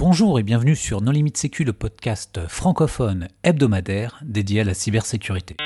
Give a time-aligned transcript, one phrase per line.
[0.00, 5.56] Bonjour et bienvenue sur Non Limite Sécu, le podcast francophone hebdomadaire dédié à la cybersécurité.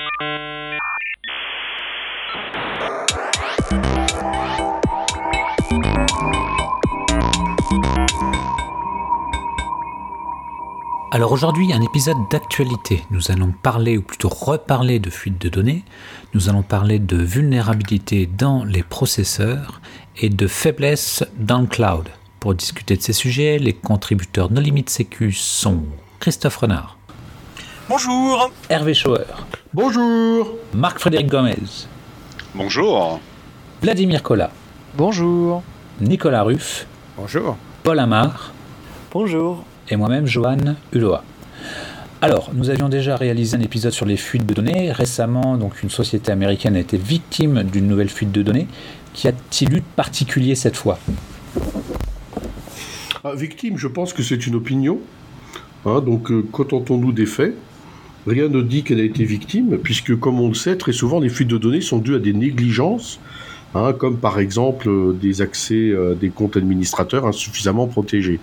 [11.13, 13.05] Alors aujourd'hui, un épisode d'actualité.
[13.13, 15.85] Nous allons parler, ou plutôt reparler de fuite de données.
[16.35, 19.81] Nous allons parler de vulnérabilité dans les processeurs
[20.21, 22.09] et de faiblesse dans le cloud.
[22.45, 25.79] Pour discuter de ces sujets, les contributeurs No Limite Sécu sont
[26.21, 26.99] Christophe Renard.
[27.89, 28.51] Bonjour.
[28.69, 29.25] Hervé Schauer.
[29.73, 30.51] Bonjour.
[30.75, 31.57] Marc-Frédéric Gomez.
[32.55, 33.19] Bonjour.
[33.81, 34.51] Vladimir Collat.
[34.95, 35.63] Bonjour.
[36.03, 36.87] Nicolas Ruff.
[37.17, 37.57] Bonjour.
[37.83, 38.53] Paul Amar.
[39.11, 39.65] Bonjour.
[39.89, 40.59] Et moi-même, Johan
[40.93, 41.25] Uloa.
[42.21, 44.93] Alors, nous avions déjà réalisé un épisode sur les fuites de données.
[44.93, 48.69] Récemment, donc, une société américaine a été victime d'une nouvelle fuite de données.
[49.15, 50.99] Qu'y a-t-il eu de particulier cette fois?
[53.33, 55.01] Victime, je pense que c'est une opinion.
[55.87, 57.55] Hein, donc, euh, contentons-nous des faits.
[58.27, 61.29] Rien ne dit qu'elle a été victime, puisque, comme on le sait, très souvent, les
[61.29, 63.21] fuites de données sont dues à des négligences,
[63.75, 68.41] hein, comme par exemple euh, des accès euh, des comptes administrateurs insuffisamment protégés.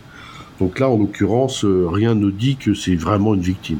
[0.59, 3.79] Donc là, en l'occurrence, rien ne dit que c'est vraiment une victime.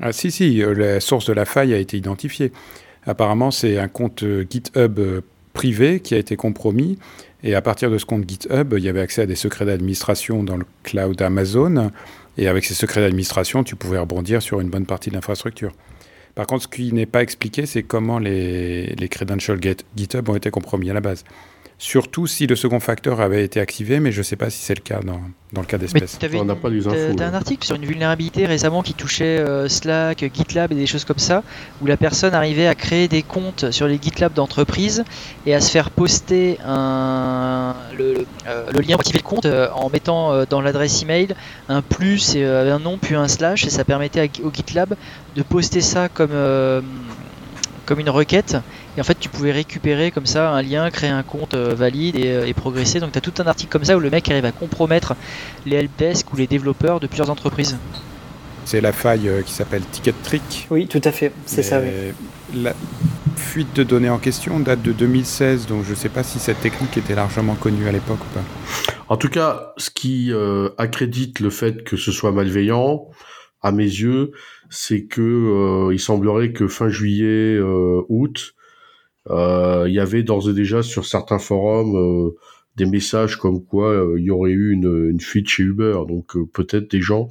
[0.00, 2.52] Ah si, si, la source de la faille a été identifiée.
[3.06, 5.00] Apparemment, c'est un compte GitHub
[5.52, 6.96] privé qui a été compromis
[7.44, 10.42] et à partir de ce compte GitHub, il y avait accès à des secrets d'administration
[10.42, 11.90] dans le cloud Amazon.
[12.38, 15.72] Et avec ces secrets d'administration, tu pouvais rebondir sur une bonne partie de l'infrastructure.
[16.34, 19.60] Par contre, ce qui n'est pas expliqué, c'est comment les, les credentials
[19.94, 21.22] GitHub ont été compromis à la base.
[21.76, 24.76] Surtout si le second facteur avait été activé, mais je ne sais pas si c'est
[24.76, 25.20] le cas dans,
[25.52, 26.18] dans le cas d'espèce.
[26.34, 27.14] On n'a pas les infos.
[27.16, 31.04] T'as un article sur une vulnérabilité récemment qui touchait euh, Slack, GitLab et des choses
[31.04, 31.42] comme ça,
[31.82, 35.04] où la personne arrivait à créer des comptes sur les GitLab d'entreprise
[35.46, 39.68] et à se faire poster un, le, euh, le, lien pour activer le compte euh,
[39.74, 41.34] en mettant dans l'adresse email
[41.68, 44.94] un plus et un nom puis un slash et ça permettait au GitLab
[45.34, 46.30] de poster ça comme
[47.84, 48.56] comme une requête.
[48.96, 52.16] Et en fait, tu pouvais récupérer comme ça un lien, créer un compte euh, valide
[52.16, 53.00] euh, et, progresser.
[53.00, 55.14] Donc, tu as tout un article comme ça où le mec arrive à compromettre
[55.66, 57.76] les helpdesk ou les développeurs de plusieurs entreprises.
[58.64, 60.66] C'est la faille euh, qui s'appelle Ticket Trick.
[60.70, 61.80] Oui, tout à fait, c'est ça.
[61.80, 62.62] Oui.
[62.62, 62.74] La
[63.36, 66.60] fuite de données en question date de 2016, donc je ne sais pas si cette
[66.60, 68.94] technique était largement connue à l'époque ou pas.
[69.08, 70.32] En tout cas, ce qui
[70.78, 73.08] accrédite le fait que ce soit malveillant,
[73.64, 74.30] à mes yeux,
[74.68, 78.63] c'est que euh, il semblerait que fin juillet, euh, août, euh,
[79.30, 82.32] il y avait d'ores et déjà sur certains forums
[82.76, 86.00] des messages comme quoi il y aurait eu une, une fuite chez Uber.
[86.08, 87.28] Donc peut-être des gens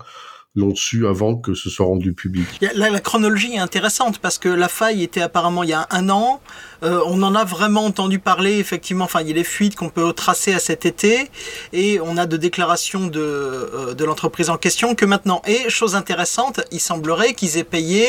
[0.55, 2.47] l'ont su avant que ce soit rendu public.
[2.75, 6.41] La, chronologie est intéressante parce que la faille était apparemment il y a un an.
[6.83, 9.05] Euh, on en a vraiment entendu parler effectivement.
[9.05, 11.29] Enfin, il y a des fuites qu'on peut tracer à cet été
[11.71, 15.41] et on a de déclarations de, euh, de l'entreprise en question que maintenant.
[15.47, 18.07] Et chose intéressante, il semblerait qu'ils aient payé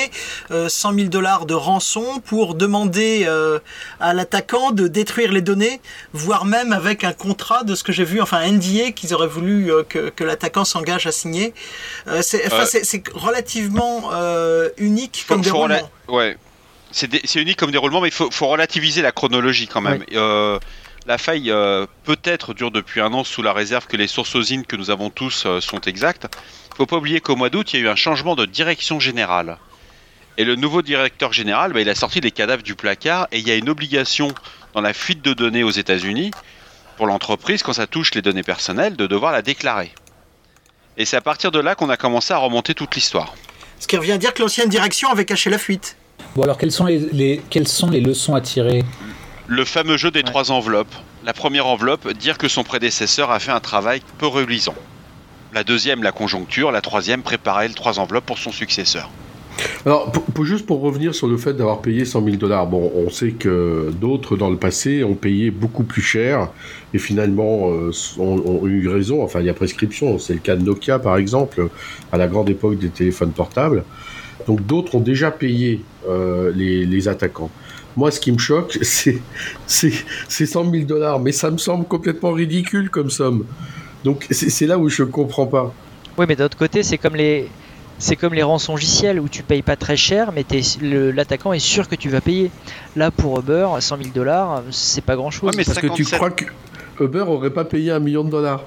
[0.51, 3.59] euh, 100 000 dollars de rançon pour demander euh,
[4.01, 5.81] à l'attaquant de détruire les données,
[6.13, 9.27] voire même avec un contrat de ce que j'ai vu, enfin un NDA qu'ils auraient
[9.27, 11.55] voulu que, que l'attaquant s'engage à signer.
[12.23, 15.43] c'est relativement euh, unique comme.
[16.09, 16.37] Ouais,
[16.95, 20.05] c'est unique comme déroulement, mais il faut, relativiser la chronologie quand même.
[20.13, 20.59] Euh,
[21.07, 24.65] la faille euh, peut-être dure depuis un an sous la réserve que les sources usines
[24.65, 26.29] que nous avons tous sont exactes.
[26.73, 29.01] Il faut pas oublier qu'au mois d'août, il y a eu un changement de direction
[29.01, 29.59] générale.
[30.37, 33.47] Et le nouveau directeur général, bah, il a sorti les cadavres du placard et il
[33.47, 34.29] y a une obligation
[34.73, 36.33] dans la fuite de données aux États-Unis
[36.97, 39.93] pour l'entreprise, quand ça touche les données personnelles, de devoir la déclarer.
[40.97, 43.35] Et c'est à partir de là qu'on a commencé à remonter toute l'histoire.
[43.81, 45.97] Ce qui revient à dire que l'ancienne direction avait caché la fuite.
[46.37, 48.85] Bon alors quelles sont les, quelles sont les leçons à tirer
[49.47, 50.95] Le fameux jeu des trois enveloppes.
[51.25, 54.75] La première enveloppe, dire que son prédécesseur a fait un travail peu reluisant.
[55.55, 56.73] La deuxième, la conjoncture.
[56.73, 59.09] La troisième, préparer les trois enveloppes pour son successeur.
[59.87, 63.09] Alors, pour, juste pour revenir sur le fait d'avoir payé 100 000 dollars, bon, on
[63.11, 66.49] sait que d'autres dans le passé ont payé beaucoup plus cher
[66.93, 69.23] et finalement euh, ont, eu raison.
[69.23, 70.19] Enfin, il y a prescription.
[70.19, 71.69] C'est le cas de Nokia, par exemple,
[72.11, 73.85] à la grande époque des téléphones portables.
[74.47, 77.51] Donc, d'autres ont déjà payé euh, les, les, attaquants.
[77.97, 79.21] Moi, ce qui me choque, c'est
[80.29, 83.45] 100 000 dollars, mais ça me semble complètement ridicule comme somme.
[84.05, 85.73] Donc, c'est là où je comprends pas.
[86.19, 87.49] Oui, mais d'autre côté, c'est comme les
[87.99, 90.45] c'est comme les rançongiciels où tu payes pas très cher, mais
[90.83, 92.51] l'attaquant est sûr que tu vas payer.
[92.97, 95.53] Là, pour Uber, 100 000 dollars, c'est pas grand chose.
[95.57, 96.45] mais Parce que tu crois que
[97.01, 98.65] Uber aurait pas payé un million de dollars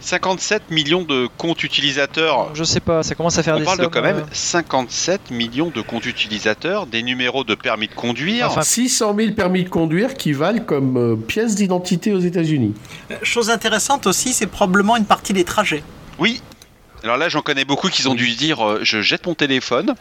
[0.00, 2.54] 57 millions de comptes utilisateurs.
[2.54, 5.34] Je sais pas, ça commence à faire On des parle de quand même 57 euh.
[5.34, 8.50] millions de comptes utilisateurs, des numéros de permis de conduire.
[8.50, 12.74] Enfin, 600 000 permis de conduire qui valent comme pièces euh, pièce d'identité aux États-Unis.
[13.10, 15.82] Euh, chose intéressante aussi, c'est probablement une partie des trajets.
[16.18, 16.42] Oui.
[17.02, 19.94] Alors là, j'en connais beaucoup qui ont dû se dire euh, je jette mon téléphone.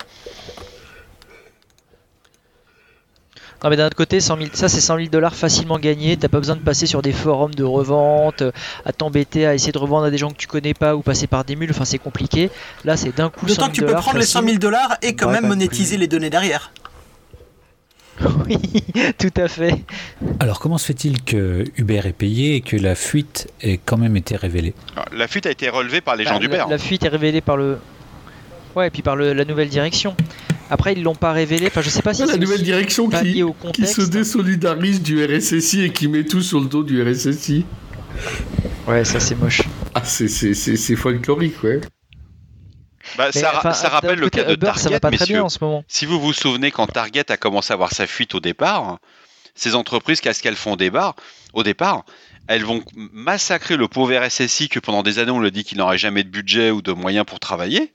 [3.63, 6.17] Non mais d'un autre côté, 100 000 ça c'est 100 000 dollars facilement gagnés.
[6.17, 8.51] T'as pas besoin de passer sur des forums de revente, euh,
[8.85, 11.27] à t'embêter à essayer de revendre à des gens que tu connais pas ou passer
[11.27, 11.71] par des mules.
[11.71, 12.49] Enfin c'est compliqué.
[12.83, 14.45] Là c'est d'un coup 100 D'autant 000 que tu peux dollars prendre les 100 000
[14.47, 14.59] facile.
[14.59, 16.01] dollars et quand Ouais, même monétiser plus.
[16.01, 16.71] les données derrière.
[18.47, 18.59] Oui,
[19.17, 19.83] tout à fait.
[20.39, 24.15] Alors comment se fait-il que Uber est payé et que la fuite ait quand même
[24.15, 24.73] été révélée?
[24.95, 26.57] Alors, La fuite a été relevée par les Bah, gens d'Uber.
[26.57, 27.79] La, la fuite est révélée par le.
[28.75, 30.15] Ouais, et puis par le- la nouvelle direction.
[30.73, 31.67] Après, ils l'ont pas révélé.
[31.67, 35.83] Enfin, je sais pas si la c'est nouvelle aussi direction qui, se désolidarise du RSSI
[35.83, 37.63] et qui met tout sur le dos du RSSI.
[38.87, 39.61] Ouais, ça c'est moche.
[39.93, 41.79] Ah, c'est- c'est c'est- c'est folklorique, ouais.
[43.17, 45.43] Bah, Mais, ça, ça rappelle le cas de Uber, ça va Target, pas très bien
[45.43, 45.83] en ce moment.
[45.87, 48.97] Si vous vous souvenez, quand Target a commencé à avoir sa fuite au départ,
[49.53, 51.15] ces entreprises, qu'est-ce qu'elles font au départ?
[51.53, 52.03] Au départ,
[52.47, 55.99] elles vont massacrer le pauvre RSSI que pendant des années on lui dit qu'il n'aurait
[55.99, 57.93] jamais de budget ou de moyens pour travailler.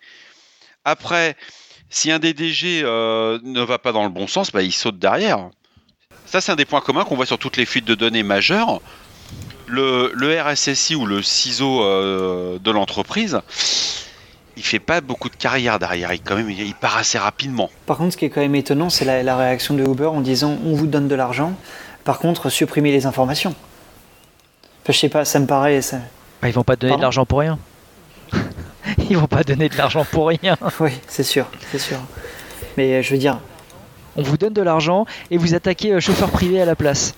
[0.85, 1.37] Après,
[1.91, 5.49] si un DDG euh, ne va pas dans le bon sens, bah, il saute derrière.
[6.27, 8.81] Ça, c'est un des points communs qu'on voit sur toutes les fuites de données majeures.
[9.67, 13.41] Le, le RSSI ou le ciseau euh, de l'entreprise,
[14.57, 16.13] il fait pas beaucoup de carrière derrière.
[16.13, 17.71] Il, quand même, il, part assez rapidement.
[17.87, 20.21] Par contre, ce qui est quand même étonnant, c'est la, la réaction de Uber en
[20.21, 21.53] disant on vous donne de l'argent,
[22.05, 23.55] par contre, supprimez les informations.
[24.83, 25.83] Enfin, je sais pas, ça me paraît.
[25.83, 25.99] ça-
[26.41, 27.01] Bah, ils vont pas donner Pardon?
[27.01, 27.59] de l'argent pour rien.
[29.11, 30.57] Ils vont pas donner de l'argent pour rien.
[30.81, 31.99] Oui, c'est sûr, c'est sûr.
[32.77, 33.39] Mais euh, je veux dire,
[34.17, 37.15] On vous donne de l'argent et vous attaquez euh, chauffeur privé à la place.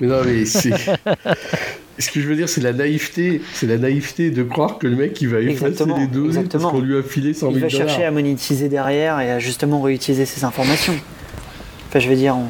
[0.00, 0.72] Mais non, mais c'est.
[1.98, 3.40] Ce que je veux dire, c'est la naïveté.
[3.52, 6.62] C'est la naïveté de croire que le mec, il va effacer Exactement, les données exactement.
[6.64, 9.38] parce qu'on lui a filé 100 000 il va chercher à monétiser derrière et à
[9.38, 10.94] justement réutiliser ces informations.
[11.88, 12.48] Enfin, je veux dire, on-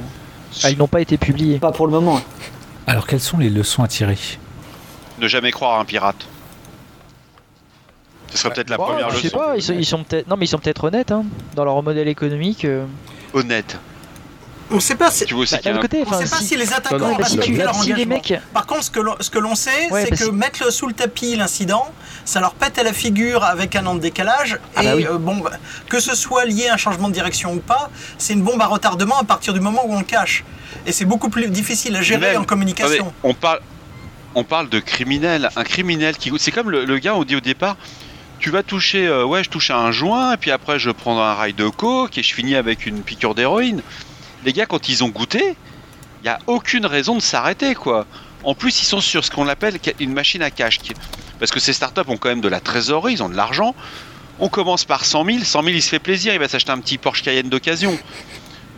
[0.62, 1.58] Ah, ils n'ont pas été publiés.
[1.58, 2.20] pas pour le moment.
[2.86, 4.16] Alors quelles sont les leçons à tirer?
[5.20, 6.26] Ne jamais croire à un pirate.
[8.34, 9.38] Ce serait peut-être la première je sais leçon.
[9.38, 11.82] pas, ils sont, ils sont peut-être non mais ils sont peut-être honnêtes hein, dans leur
[11.82, 12.64] modèle économique.
[12.64, 12.84] euh.
[13.32, 13.78] Honnête.
[14.70, 16.72] On sait pas si, Tu vois aussi Bah, un- côté, on sait pas si, les
[16.72, 18.14] attaquants Non, non, ont bah, si tu- leur si les engagement.
[18.14, 20.86] mecs, Par contre, ce que l'on, ce que l'on sait, Ouais, c'est que mettre sous
[20.86, 21.86] le tapis l'incident,
[22.24, 24.58] ça leur pète à la figure avec un an de décalage.
[24.74, 25.06] Ah et bah oui.
[25.06, 25.50] euh, bon, bah,
[25.90, 28.66] que ce soit lié à un changement de direction ou pas, c'est une bombe à
[28.66, 30.44] retardement à partir du moment où on le cache.
[30.86, 33.12] Et c'est beaucoup plus difficile à gérer Même- en communication.
[33.22, 33.60] On parle,
[34.34, 35.50] on parle de criminel.
[35.56, 36.32] Un criminel qui.
[36.38, 37.76] C'est comme le, le gars, on dit au départ
[38.44, 39.06] tu vas toucher.
[39.06, 41.66] euh, ouais, je touche à un joint, et puis après, je prends un rail de
[41.66, 43.80] coke, et je finis avec une piqûre d'héroïne.
[44.44, 45.56] Les gars, quand ils ont goûté,
[46.20, 48.04] il n'y a aucune raison de s'arrêter, quoi.
[48.42, 50.78] En plus, ils sont sur ce qu'on appelle une machine à cash.
[51.38, 53.74] Parce que ces startups ont quand même de la trésorerie, ils ont de l'argent.
[54.38, 55.38] On commence par 100 000.
[55.42, 57.98] 100 000, il se fait plaisir, il va s'acheter un petit Porsche Cayenne d'occasion.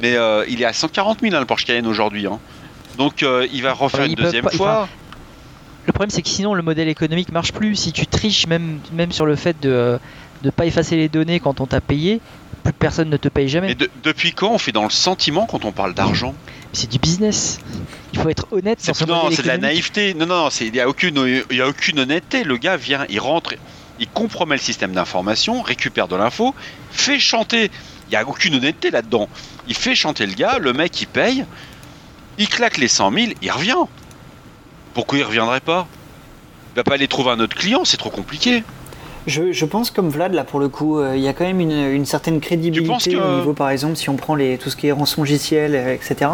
[0.01, 2.29] Mais euh, il est à 140 000, hein, le Porsche Cayenne aujourd'hui.
[2.29, 2.39] hein.
[2.99, 4.89] Donc euh, il va refaire une deuxième pas- fois.
[5.87, 7.77] Le problème, c'est que sinon, le modèle économique marche plus.
[7.77, 9.99] Si tu triches, même, même sur le fait de
[10.43, 12.21] ne pas effacer les données quand on t'a payé,
[12.65, 13.69] plus personne ne te paye jamais.
[13.69, 16.35] Mais de- depuis quand on fait dans le sentiment quand on parle d'argent
[16.73, 17.59] C'est du business.
[18.13, 20.15] Il faut être honnête C'est son non, c'est de la naïveté.
[20.15, 22.43] Non, non, il n'y a aucune, il y a aucune honnêteté.
[22.43, 23.55] Le gars vient, il rentre,
[24.01, 26.55] il compromet le système d'information, récupère de l'info,
[26.91, 27.71] fait chanter.
[28.09, 29.29] Il n'y a aucune honnêteté là-dedans.
[29.69, 31.45] Il fait chanter le gars, le mec il paye,
[32.39, 33.75] il claque les 100 000, il revient.
[34.97, 35.87] Pourquoi il reviendrait pas?
[36.73, 38.65] Il va pas aller trouver un autre client, c'est trop compliqué.
[39.27, 41.61] Je, je pense comme Vlad, là, pour le coup, euh, il y a quand même
[41.61, 44.77] une, une certaine crédibilité que- au niveau, par exemple, si on prend les, tout ce
[44.77, 46.31] qui est rançongiciel, euh, etc.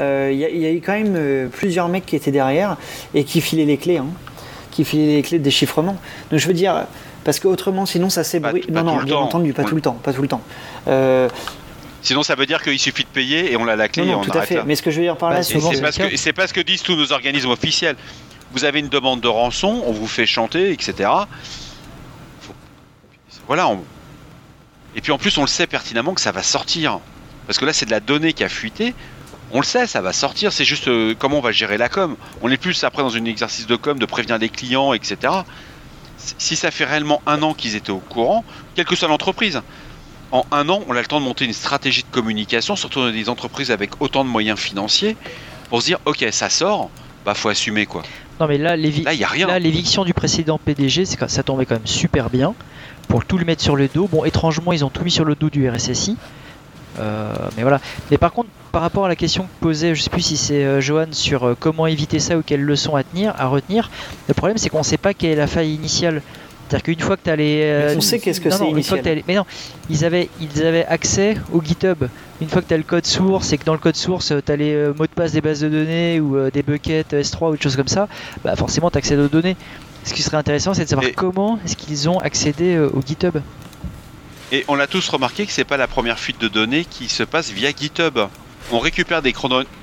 [0.00, 2.76] Euh, Il y, a- il y a eu quand même plusieurs mecs qui étaient derrière
[3.14, 4.06] et qui filaient les clés, hein,
[4.72, 5.96] qui filaient les clés de déchiffrement.
[6.32, 6.86] Donc je veux dire,
[7.22, 8.64] parce qu'autrement, sinon ça s'ébruit.
[8.72, 9.22] Non, non, bien temps.
[9.22, 10.40] entendu, pas On- tout le temps, pas tout le temps.
[12.04, 14.12] Sinon, ça veut dire qu'il suffit de payer et on a la clé non, et
[14.12, 14.54] non, on tout à fait.
[14.56, 14.64] là.
[14.66, 15.98] Mais ce que je veux dire par Bah, là, c'est souvent, c'est c'est pas, ce
[15.98, 16.16] que- cas.
[16.16, 17.96] c'est pas ce que disent tous nos organismes officiels.
[18.52, 21.08] Vous avez une demande de rançon, on vous fait chanter, etc.
[22.42, 22.54] Faut-
[23.46, 23.68] Voilà.
[23.68, 23.82] on-
[24.96, 27.00] Et puis en plus, on le sait pertinemment que ça va sortir.
[27.46, 28.94] Parce que là, c'est de la donnée qui a fuité.
[29.50, 30.52] On le sait, ça va sortir.
[30.52, 32.16] C'est juste euh, comment on va gérer la com.
[32.42, 35.32] On est plus après dans un exercice de com, de prévenir les clients, etc.
[36.16, 38.44] Si ça fait réellement un an qu'ils étaient au courant,
[38.74, 39.62] quelle que soit l'entreprise,
[40.34, 43.10] en un an, on a le temps de monter une stratégie de communication, surtout dans
[43.10, 45.16] des entreprises avec autant de moyens financiers,
[45.70, 46.90] pour se dire, ok, ça sort,
[47.24, 48.02] bah faut assumer quoi.
[48.40, 49.46] Non, mais là, l'évi- Là, il y a rien.
[49.46, 52.54] là, l'éviction du précédent PDG, c'est ça tombait quand même super bien
[53.08, 54.08] pour tout le mettre sur le dos.
[54.10, 56.16] Bon, étrangement, ils ont tout mis sur le dos du RSSI.
[56.98, 57.80] Euh, mais voilà.
[58.10, 60.64] Mais par contre, par rapport à la question que posait, je sais plus si c'est
[60.64, 63.90] euh, Johan sur euh, comment éviter ça ou quelles leçons à tenir, à retenir.
[64.28, 66.20] Le problème, c'est qu'on ne sait pas quelle est la faille initiale.
[66.68, 67.60] C'est-à-dire qu'une fois que tu as les.
[67.62, 69.02] euh, on sait qu'est-ce que c'est que initial.
[69.02, 69.44] t'as les- Mais non,
[69.90, 72.04] ils avaient, ils avaient accès au GitHub.
[72.40, 74.52] Une fois que tu as le code source et que dans le code source, tu
[74.52, 77.50] as les euh, mots de passe des bases de données ou euh, des buckets S3
[77.50, 78.08] ou des choses comme ça,
[78.44, 79.56] bah forcément tu accèdes aux données.
[80.04, 83.02] Ce qui serait intéressant, c'est de savoir Et- comment est-ce qu'ils ont accédé euh, au
[83.06, 83.36] GitHub.
[84.52, 87.22] Et on l'a tous remarqué que c'est pas la première fuite de données qui se
[87.22, 88.18] passe via GitHub.
[88.72, 89.34] On récupère des,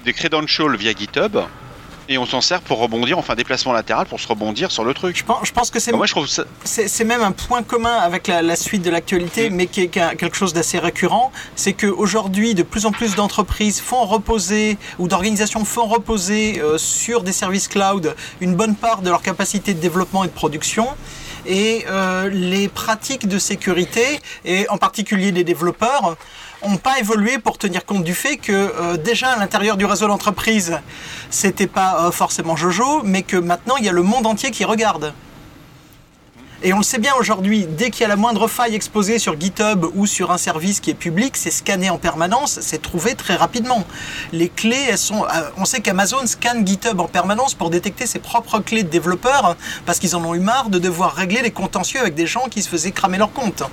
[0.05, 1.38] des credentials via GitHub
[2.11, 5.17] et on s'en sert pour rebondir, enfin déplacement latéral pour se rebondir sur le truc.
[5.17, 6.43] Je pense, je pense que c'est Moi je trouve ça.
[6.63, 9.55] c'est c'est même un point commun avec la, la suite de l'actualité, Mm.
[9.55, 14.05] mais qui est quelque chose d'assez récurrent, c'est qu'aujourd'hui, de plus en plus d'entreprises font
[14.05, 19.21] reposer, ou d'organisations font reposer euh, sur des services cloud une bonne part de leur
[19.21, 20.87] capacité de développement et de production.
[21.45, 26.15] Et euh, les pratiques de sécurité, et en particulier des développeurs,
[26.69, 30.07] n'ont pas évolué pour tenir compte du fait que euh, déjà à l'intérieur du réseau
[30.07, 30.79] d'entreprise,
[31.29, 34.65] c'était pas euh, forcément Jojo, mais que maintenant il y a le monde entier qui
[34.65, 35.13] regarde.
[36.63, 39.39] Et on le sait bien aujourd'hui, dès qu'il y a la moindre faille exposée sur
[39.39, 43.35] GitHub ou sur un service qui est public, c'est scanné en permanence, c'est trouvé très
[43.35, 43.83] rapidement.
[44.31, 45.25] Les clés, euh,
[45.57, 49.55] On sait qu'Amazon scanne GitHub en permanence pour détecter ses propres clés de développeurs
[49.87, 52.61] parce qu'ils en ont eu marre de devoir régler les contentieux avec des gens qui
[52.61, 53.63] se faisaient cramer leur compte.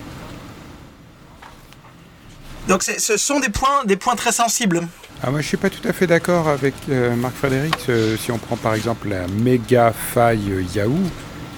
[2.69, 4.83] Donc ce sont des points, des points très sensibles.
[5.23, 7.75] Ah, moi, je suis pas tout à fait d'accord avec euh, Marc Frédéric.
[7.89, 10.99] Euh, si on prend par exemple la méga faille Yahoo,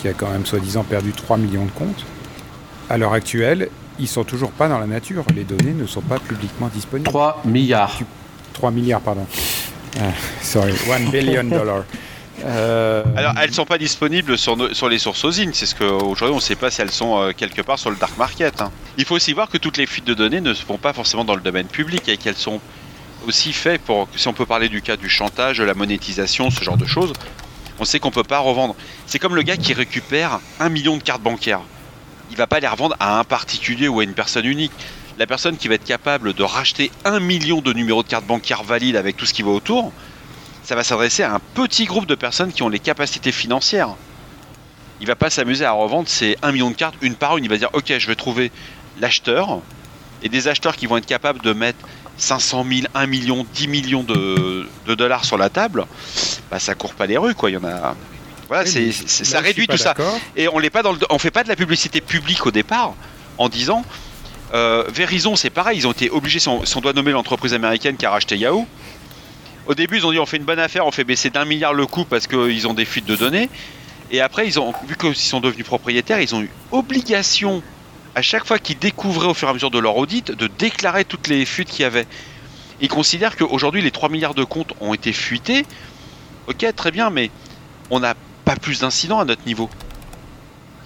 [0.01, 2.07] qui a quand même soi-disant perdu 3 millions de comptes,
[2.89, 5.25] à l'heure actuelle, ils sont toujours pas dans la nature.
[5.35, 7.11] Les données ne sont pas publiquement disponibles.
[7.11, 7.99] 3 milliards.
[8.55, 9.27] 3 milliards, pardon.
[9.99, 10.05] Ah,
[10.43, 11.85] sorry, 1 billion dollars.
[12.45, 14.57] Euh, Alors elles sont pas disponibles sur,
[14.89, 17.63] les sources OSINT, c'est ce qu'aujourd'hui on ne sait pas si elles sont euh, quelque
[17.63, 18.61] part sur le dark market.
[18.63, 18.71] hein.
[18.97, 21.25] Il faut aussi voir que toutes les fuites de données ne se font pas forcément
[21.25, 22.61] dans le domaine public et qu'elles sont
[23.27, 26.65] aussi faites pour, si on peut parler du cas du chantage, de la monétisation, ce
[26.65, 27.13] genre de choses,
[27.79, 28.75] on sait qu'on peut pas revendre.
[29.07, 31.61] C'est comme le gars qui récupère un million de cartes bancaires.
[32.31, 34.73] Il va pas les revendre à un particulier ou à une personne unique.
[35.19, 38.63] La personne qui va être capable de racheter un million de numéros de cartes bancaires
[38.63, 39.93] valides avec tout ce qui va autour,
[40.71, 43.97] ça va s'adresser à un petit groupe de personnes qui ont les capacités financières.
[45.01, 47.43] Il va pas s'amuser à revendre ces 1 million de cartes une par une.
[47.43, 48.53] Il va dire ok, je vais trouver
[49.01, 49.59] l'acheteur
[50.23, 51.81] et des acheteurs qui vont être capables de mettre
[52.19, 55.87] 500 000, 1 million, 10 millions de, de dollars sur la table.
[56.53, 57.51] Bah ça court pas les rues quoi.
[57.51, 57.97] Il y en a.
[58.47, 59.97] Voilà, oui, là, ça réduit tout ça.
[60.37, 62.95] Et on n'est pas dans le, on fait pas de la publicité publique au départ
[63.39, 63.85] en disant
[64.55, 67.55] euh, Verizon c'est pareil, ils ont été obligés, si on, si on doit nommer l'entreprise
[67.55, 68.69] américaine qui a racheté Yahoo.
[69.67, 71.75] Au début ils ont dit on fait une bonne affaire, on fait baisser d'un milliard
[71.75, 73.49] le coût parce qu'ils ont des fuites de données.
[74.11, 77.63] Et après ils ont vu qu'ils sont devenus propriétaires, ils ont eu obligation
[78.15, 81.05] à chaque fois qu'ils découvraient au fur et à mesure de leur audit de déclarer
[81.05, 82.07] toutes les fuites qu'il y avait.
[82.81, 85.65] Ils considèrent qu'aujourd'hui les 3 milliards de comptes ont été fuités.
[86.49, 87.31] Ok très bien mais
[87.91, 88.15] on n'a
[88.45, 89.69] pas plus d'incidents à notre niveau.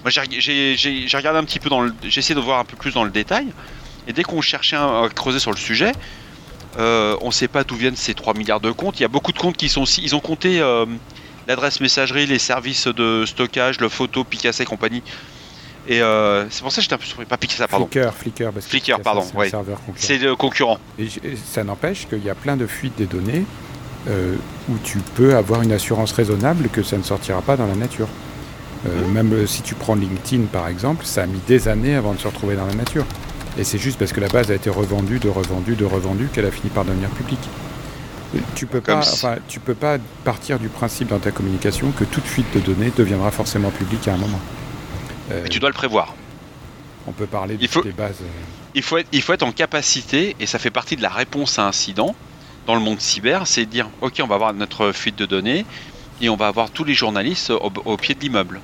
[0.03, 1.87] Moi, j'ai reg- j'ai j'ai- j'ai regardé un petit peu dans.
[2.03, 3.47] J'ai essayé de voir un peu plus dans le détail.
[4.07, 5.93] Et dès qu'on cherchait à creuser sur le sujet,
[6.79, 8.99] euh, on ne sait pas d'où viennent ces 3 milliards de comptes.
[8.99, 10.03] Il y a beaucoup de comptes qui sont aussi.
[10.03, 10.87] Ils ont compté euh,
[11.47, 15.03] l'adresse messagerie, les services de stockage, le photo, Picasa et compagnie.
[15.87, 17.27] Et euh, c'est pour ça que j'étais un peu surpris.
[17.27, 17.89] Pas Picasa, pardon.
[17.91, 19.51] Flickr, Flickr, parce que Flickr, pardon, c'est ouais.
[19.97, 20.79] C'est le concurrent.
[20.99, 21.09] Et
[21.45, 23.45] ça n'empêche qu'il y a plein de fuites des données
[24.09, 24.35] euh,
[24.69, 28.09] où tu peux avoir une assurance raisonnable que ça ne sortira pas dans la nature.
[28.87, 32.19] Euh, Même si tu prends LinkedIn par exemple, ça a mis des années avant de
[32.19, 33.07] se retrouver dans la nature.
[33.59, 36.47] Et c'est juste parce que la base a été revendue, de revendue, de revendue qu'elle
[36.47, 37.39] a fini par devenir publique.
[38.57, 41.93] Tu peux, Comme pas, si- enfin, tu peux pas partir du principe dans ta communication
[41.93, 44.41] que toute fuite de données deviendra forcément publique à un moment.
[45.31, 46.15] Euh, Mais tu dois le prévoir.
[47.07, 48.17] on peut parler Il faut- des bases.
[48.23, 48.27] euh,
[48.75, 51.59] il faut, être, il faut être en capacité, et ça fait partie de la réponse
[51.61, 52.17] à incident
[52.67, 55.65] dans le monde cyber, c'est de dire ok, on va avoir notre fuite de données
[56.21, 58.61] et on va avoir tous les journalistes au, au pied de l'immeuble.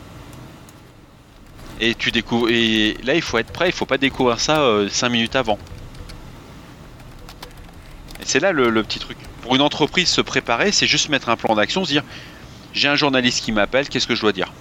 [1.80, 5.08] Et tu découvres, et là il faut être prêt, il faut pas découvrir ça 5
[5.08, 5.58] minutes avant.
[8.20, 9.16] Et c'est là le, le petit truc.
[9.42, 12.04] Pour une entreprise, se préparer, c'est juste mettre un plan d'action, se dire
[12.72, 14.52] j'ai un journaliste qui m'appelle, qu'est-ce que je dois dire?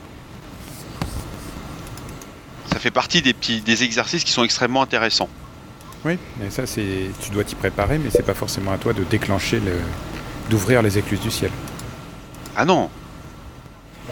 [2.71, 5.29] Ça fait partie des petits des exercices qui sont extrêmement intéressants.
[6.05, 9.03] Oui, mais ça, c'est, tu dois t'y préparer, mais c'est pas forcément à toi de
[9.03, 9.73] déclencher le,
[10.49, 11.51] d'ouvrir les écluses du ciel.
[12.55, 12.89] Ah non,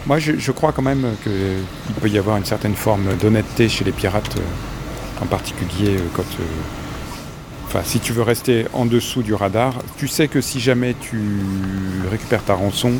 [0.06, 3.92] Moi, je, crois quand même qu'il peut y avoir une certaine forme d'honnêteté chez les
[3.92, 6.44] pirates, euh, en particulier euh, quand, euh,
[7.66, 11.20] enfin, si tu veux rester en dessous du radar, tu sais que si jamais tu
[12.10, 12.92] récupères ta rançon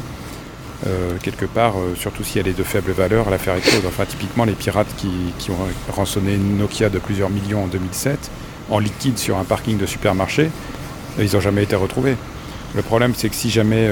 [1.24, 3.82] quelque part, surtout si elle est de faible valeur, l'affaire est close.
[3.84, 8.30] Enfin, typiquement, les pirates qui, ont rançonné Nokia de plusieurs millions en 2007
[8.70, 10.50] en liquide sur un parking de supermarché,
[11.18, 12.14] ils n'ont jamais été retrouvés.
[12.76, 13.90] Le problème, c'est que si jamais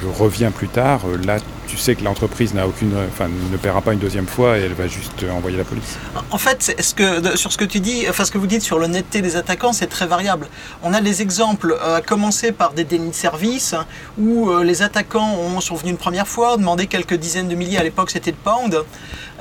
[0.00, 1.38] tu reviens plus tard, là,
[1.70, 4.74] tu sais que l'entreprise n'a aucune, enfin, ne paiera pas une deuxième fois et elle
[4.74, 5.98] va juste envoyer la police.
[6.30, 8.80] En fait, ce que, sur ce que tu dis, enfin ce que vous dites sur
[8.80, 10.48] l'honnêteté des attaquants, c'est très variable.
[10.82, 13.76] On a des exemples, euh, à commencer par des dénis de service,
[14.18, 17.78] où euh, les attaquants ont, sont venus une première fois, demandé quelques dizaines de milliers,
[17.78, 18.82] à l'époque c'était de pounds, euh,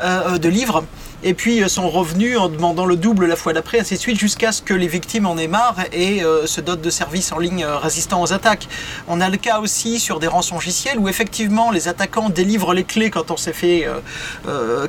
[0.04, 0.84] de livres,
[1.22, 4.54] et puis sont revenus en demandant le double la fois d'après, ainsi de suite, jusqu'à
[4.54, 8.22] ce que les victimes en aient marre et se dotent de services en ligne résistants
[8.22, 8.70] aux attaques.
[9.10, 13.10] On a le cas aussi sur des rançongiciels où effectivement les attaquants délivrent les clés
[13.10, 13.86] quand on s'est fait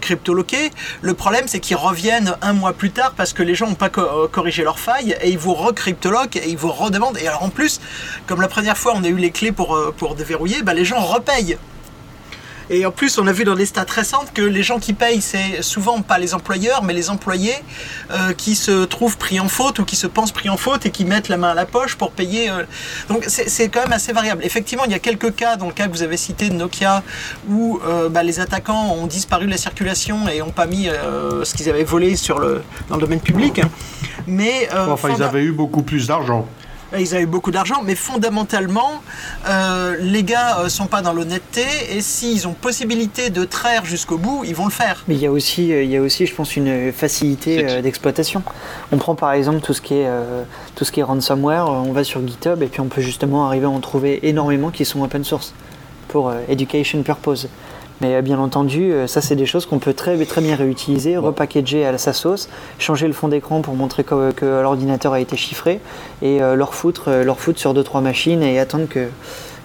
[0.01, 0.71] cryptoloquer.
[1.03, 3.91] Le problème c'est qu'ils reviennent un mois plus tard parce que les gens n'ont pas
[3.91, 7.19] corrigé leurs failles et ils vous recryptoloquent et ils vous redemandent.
[7.19, 7.81] Et alors en plus,
[8.29, 11.01] comme la première fois on a eu les clés pour, pour déverrouiller, bah, les gens
[11.01, 11.59] repayent.
[12.73, 15.21] Et en plus, on a vu dans des stats récentes que les gens qui payent,
[15.21, 17.57] c'est souvent pas les employeurs, mais les employés
[18.13, 20.91] euh, qui se trouvent pris en faute ou qui se pensent pris en faute et
[20.91, 22.49] qui mettent la main à la poche pour payer.
[22.49, 22.63] Euh.
[23.09, 24.45] Donc c'est quand même assez variable.
[24.45, 27.03] Effectivement, il y a quelques cas, dans le cas que vous avez cité de Nokia,
[27.49, 30.89] où euh, bah, les attaquants ont disparu de la circulation et n'ont pas mis
[31.43, 33.61] ce qu'ils avaient volé sur le, dans le domaine public.
[34.29, 36.47] Mais, enfin, ils avaient eu beaucoup plus d'argent.
[36.99, 39.03] Ils avaient beaucoup d'argent, mais fondamentalement,
[39.49, 43.85] euh, les gars ne euh, sont pas dans l'honnêteté et s'ils ont possibilité de traire
[43.85, 45.05] jusqu'au bout, ils vont le faire.
[45.07, 48.43] Mais il y a aussi, euh, il y a aussi je pense, une facilité d'exploitation.
[48.91, 50.09] On prend par exemple tout ce qui est
[50.75, 53.67] tout ce qui est ransomware, on va sur GitHub et puis on peut justement arriver
[53.67, 55.55] à en trouver énormément qui sont open source
[56.09, 57.49] pour education purpose.
[58.01, 61.17] Mais euh, bien entendu, euh, ça c'est des choses qu'on peut très, très bien réutiliser,
[61.17, 65.81] repackager à sa sauce, changer le fond d'écran pour montrer que, l'ordinateur a été chiffré
[66.23, 69.09] et euh, leur foutre, leur foutre sur 2-3 machines et attendre que,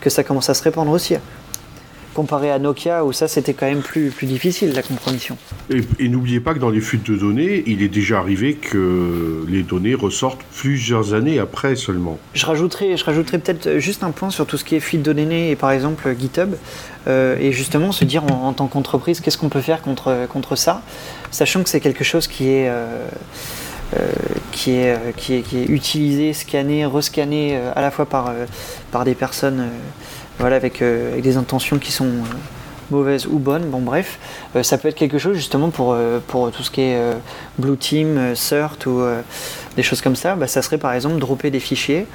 [0.02, 1.16] que ça commence à se répandre aussi
[2.16, 5.38] comparé à Nokia où ça c'était quand même plus, plus difficile la compromission.
[5.70, 9.64] Et, n'oubliez pas que dans les fuites de données, il est déjà arrivé que les
[9.64, 12.18] données ressortent plusieurs années après seulement.
[12.34, 15.14] Je rajouterai, je rajouterai peut-être juste un point sur tout ce qui est fuite de
[15.14, 16.56] données et par exemple GitHub
[17.08, 20.82] euh, et justement se dire en, tant qu'entreprise qu'est-ce qu'on peut faire contre, contre ça,
[21.32, 22.70] sachant que c'est quelque chose qui est...
[22.70, 23.08] Euh,
[23.96, 24.12] euh,
[24.52, 28.34] qui, est, qui, est, qui, est, utilisé, scanné, rescanné à la fois par,
[28.92, 29.70] par des personnes
[30.40, 32.24] voilà, avec, euh, avec, des intentions qui sont euh,
[32.92, 34.20] mauvaises ou bonnes, bon bref,
[34.56, 35.96] euh, ça peut être quelque chose justement pour,
[36.28, 37.00] pour tout ce qui est
[37.58, 39.02] Blue Team, CERT ou
[39.76, 42.06] des choses comme ça, bah, ça serait par exemple dropper des fichiers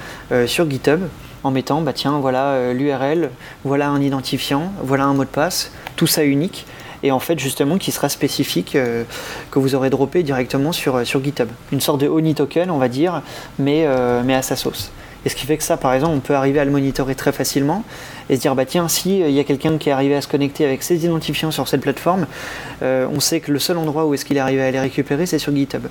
[0.46, 1.00] sur GitHub
[1.42, 3.30] en mettant, bah tiens, voilà l'URL,
[3.64, 6.66] voilà un identifiant, voilà un mot de passe, tout ça unique,
[7.02, 8.72] et en fait justement qui sera spécifique
[9.50, 11.48] que vous aurez droppé directement sur, sur GitHub.
[11.72, 13.22] Une sorte de Oni token, on va dire,
[13.58, 13.88] mais,
[14.24, 14.92] mais à sa sauce.
[15.24, 17.32] Et ce qui fait que ça, par exemple, on peut arriver à le monitorer très
[17.32, 17.84] facilement
[18.28, 20.20] et se dire, bah tiens, si euh, il y a quelqu'un qui est arrivé à
[20.20, 22.26] se connecter avec ses identifiants sur cette plateforme,
[22.82, 25.26] euh, on sait que le seul endroit où est-ce qu'il est arrivé à les récupérer,
[25.26, 25.86] c'est sur GitHub.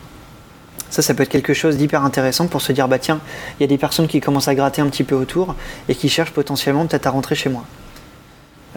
[0.89, 3.19] Ça, ça peut être quelque chose d'hyper intéressant pour se dire, bah tiens,
[3.59, 5.55] il y a des personnes qui commencent à gratter un petit peu autour
[5.87, 7.63] et qui cherchent potentiellement peut-être à rentrer chez moi.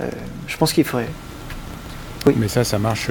[0.01, 0.09] Euh,
[0.47, 1.09] je pense qu'il faudrait.
[2.27, 2.35] Oui.
[2.37, 3.11] Mais ça, ça marche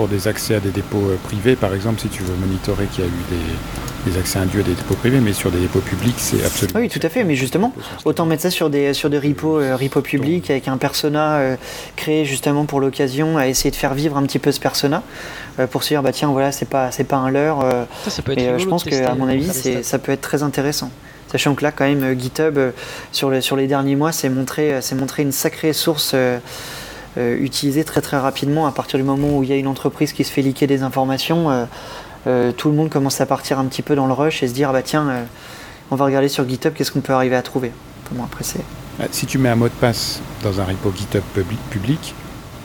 [0.00, 3.06] pour des accès à des dépôts privés, par exemple, si tu veux monitorer qu'il y
[3.06, 6.14] a eu des, des accès induits à des dépôts privés, mais sur des dépôts publics,
[6.16, 6.80] c'est absolument.
[6.80, 7.74] Oui, tout à fait, mais justement,
[8.06, 11.56] autant mettre ça sur des, sur des repos, euh, repos publics avec un persona euh,
[11.96, 15.02] créé justement pour l'occasion, à essayer de faire vivre un petit peu ce persona,
[15.58, 17.62] euh, pour se dire, bah tiens, voilà, c'est pas, c'est pas un leurre.
[18.38, 20.90] et je pense qu'à mon avis, c'est, ça peut être très intéressant.
[21.30, 22.58] Sachant que là, quand même, GitHub,
[23.12, 26.14] sur, le, sur les derniers mois, c'est montré, c'est montré une sacrée source.
[27.16, 30.24] Utilisée très très rapidement à partir du moment où il y a une entreprise qui
[30.24, 31.66] se fait liquer des informations
[32.26, 34.52] euh, tout le monde commence à partir un petit peu dans le rush et se
[34.52, 35.24] dire bah tiens, euh,
[35.90, 37.72] on va regarder sur GitHub qu'est-ce qu'on peut arriver à trouver.
[38.08, 38.44] Comment après
[39.00, 41.22] ah, Si tu mets un mot de passe dans un repo GitHub
[41.70, 42.14] public,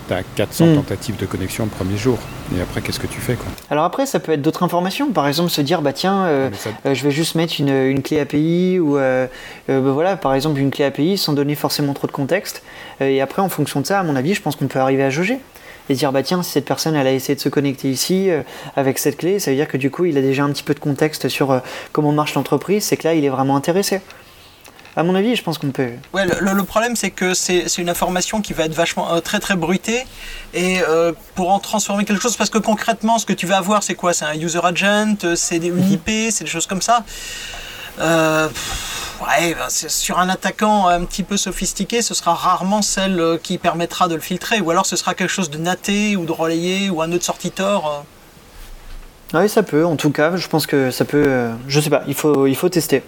[0.07, 2.17] tu as 400 tentatives de connexion le premier jour.
[2.55, 3.47] Et après, qu'est-ce que tu fais quoi?
[3.69, 5.11] Alors après, ça peut être d'autres informations.
[5.11, 6.49] Par exemple, se dire, bah tiens, euh,
[6.85, 9.27] je vais juste mettre une, clé API ou bah,
[9.67, 12.63] voilà, par exemple, une clé API sans donner forcément trop de contexte.
[12.99, 15.09] et après, en fonction de ça, à mon avis, je pense qu'on peut arriver à
[15.09, 15.39] jauger
[15.89, 18.41] et dire bah tiens si cette personne elle a essayé de se connecter ici euh,
[18.75, 20.73] avec cette clé ça veut dire que du coup il a déjà un petit peu
[20.73, 21.59] de contexte sur euh,
[21.91, 24.01] comment marche l'entreprise c'est que là il est vraiment intéressé
[24.95, 25.91] à mon avis, je pense qu'on peut.
[26.13, 29.55] Ouais, le, problème, c'est que c'est une information qui va être vachement euh, très très
[29.55, 30.05] bruitée.
[30.53, 30.79] Et
[31.35, 34.13] pour en transformer quelque chose, parce que concrètement, ce que tu vas avoir, c'est quoi?
[34.13, 35.91] C'est un user agent, c'est une mhm.
[35.91, 37.03] IP, c'est des choses comme ça.
[37.99, 38.49] Euh,
[39.21, 43.57] ouais, bah, sur un attaquant un petit peu sophistiqué, ce sera rarement celle euh, qui
[43.57, 46.89] permettra de le filtrer, ou alors ce sera quelque chose de naté ou de relayé
[46.89, 47.25] ou un autre.
[47.59, 48.01] Euh.
[49.33, 49.85] Oui, ça peut.
[49.85, 51.49] En tout cas, je pense que ça peut.
[51.67, 52.03] Je sais pas.
[52.07, 53.03] Il faut, il faut tester.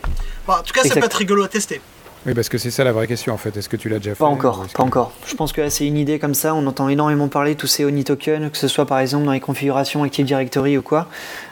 [0.47, 1.81] en tout cas, ça peut être rigolo à tester.
[2.25, 3.55] Oui, parce que c'est ça la vraie question en fait.
[3.55, 5.13] Est-ce que tu l'as déjà fait Pas encore, pas encore.
[5.25, 6.53] Je pense que c'est une idée comme ça.
[6.55, 9.31] On entend énormément parler de tous ces Oni tokens, que ce soit par exemple dans
[9.31, 11.07] les configurations Active Directory ou quoi.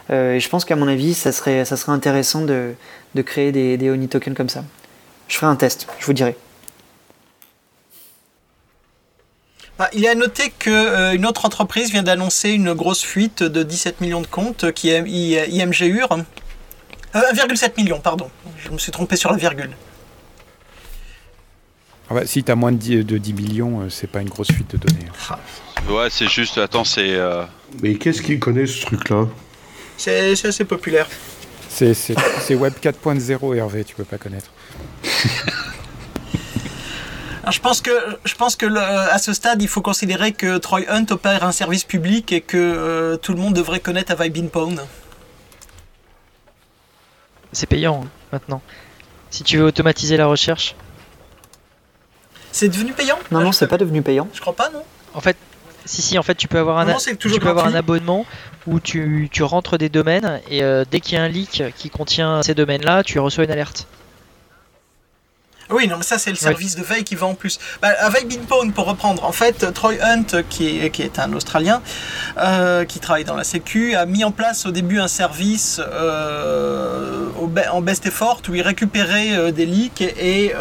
[0.09, 2.73] et je pense qu'à mon avis, ça serait, ça serait intéressant de,
[3.13, 4.65] de créer des, des Oni tokens comme ça.
[5.29, 6.35] Je ferai un test, je vous dirai.
[9.77, 13.99] Bah, il est à noter qu'une autre entreprise vient d'annoncer une grosse fuite de 17
[13.99, 16.07] millions de comptes qui est IMGUR.
[17.13, 18.29] 1,7 million, pardon.
[18.57, 19.71] Je me suis trompé sur la virgule.
[22.09, 24.29] Ah bah, si tu as moins de 10, de 10 millions, euh, c'est pas une
[24.29, 25.07] grosse fuite de données.
[25.29, 25.39] Ah.
[25.89, 26.57] Ouais, c'est juste.
[26.57, 27.15] Attends, c'est.
[27.15, 27.43] Euh,
[27.81, 29.27] Mais qu'est-ce qui connaît ce truc-là?
[29.97, 31.07] C'est assez populaire.
[31.69, 34.51] C'est Web 4.0, Hervé, tu peux pas connaître.
[37.51, 37.91] je pense que,
[38.25, 41.83] je pense que à ce stade, il faut considérer que Troy Hunt opère un service
[41.83, 44.49] public et que euh, tout le monde devrait connaître Have I Been
[47.51, 48.61] C'est payant hein, maintenant.
[49.29, 50.75] Si tu veux automatiser la recherche.
[52.51, 53.19] C'est devenu payant?
[53.31, 54.29] Non, non, c'est pas devenu payant.
[54.33, 55.35] Je crois pas, non En fait,
[55.83, 58.25] si, si, en fait, tu peux avoir un, tu peux avoir un abonnement
[58.65, 61.89] où tu, tu, rentres des domaines et euh, dès qu'il y a un leak qui
[61.89, 63.87] contient ces domaines-là, tu reçois une alerte.
[65.71, 67.59] Oui, non, mais ça, c'est le service de veille qui va en plus.
[67.81, 71.81] Bah, avec Binpone, pour reprendre, en fait, Troy Hunt, qui est, qui est un Australien,
[72.37, 77.29] euh, qui travaille dans la Sécu, a mis en place au début un service euh,
[77.71, 80.53] en best effort où il récupérait euh, des leaks et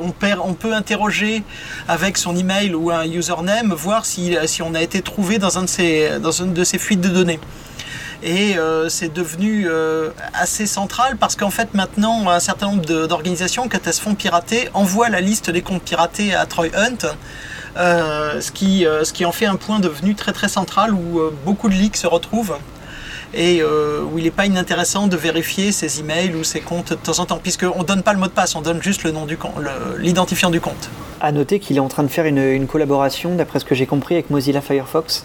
[0.00, 1.44] on, perd, on peut interroger
[1.86, 5.62] avec son email ou un username, voir si, si on a été trouvé dans, un
[5.62, 7.38] de ces, dans une de ces fuites de données.
[8.22, 13.68] Et euh, c'est devenu euh, assez central parce qu'en fait maintenant un certain nombre d'organisations
[13.68, 17.16] quand elles se font pirater envoient la liste des comptes piratés à Troy Hunt.
[17.76, 21.68] Euh, ce, qui, ce qui en fait un point devenu très très central où beaucoup
[21.68, 22.56] de leaks se retrouvent
[23.32, 27.20] et où il n'est pas inintéressant de vérifier ses emails ou ses comptes de temps
[27.20, 29.24] en temps, puisqu'on ne donne pas le mot de passe, on donne juste le nom
[29.24, 29.38] du
[29.98, 30.90] l'identifiant du compte.
[31.20, 34.14] À noter qu'il est en train de faire une, collaboration, d'après ce que j'ai compris,
[34.14, 35.24] avec Mozilla Firefox,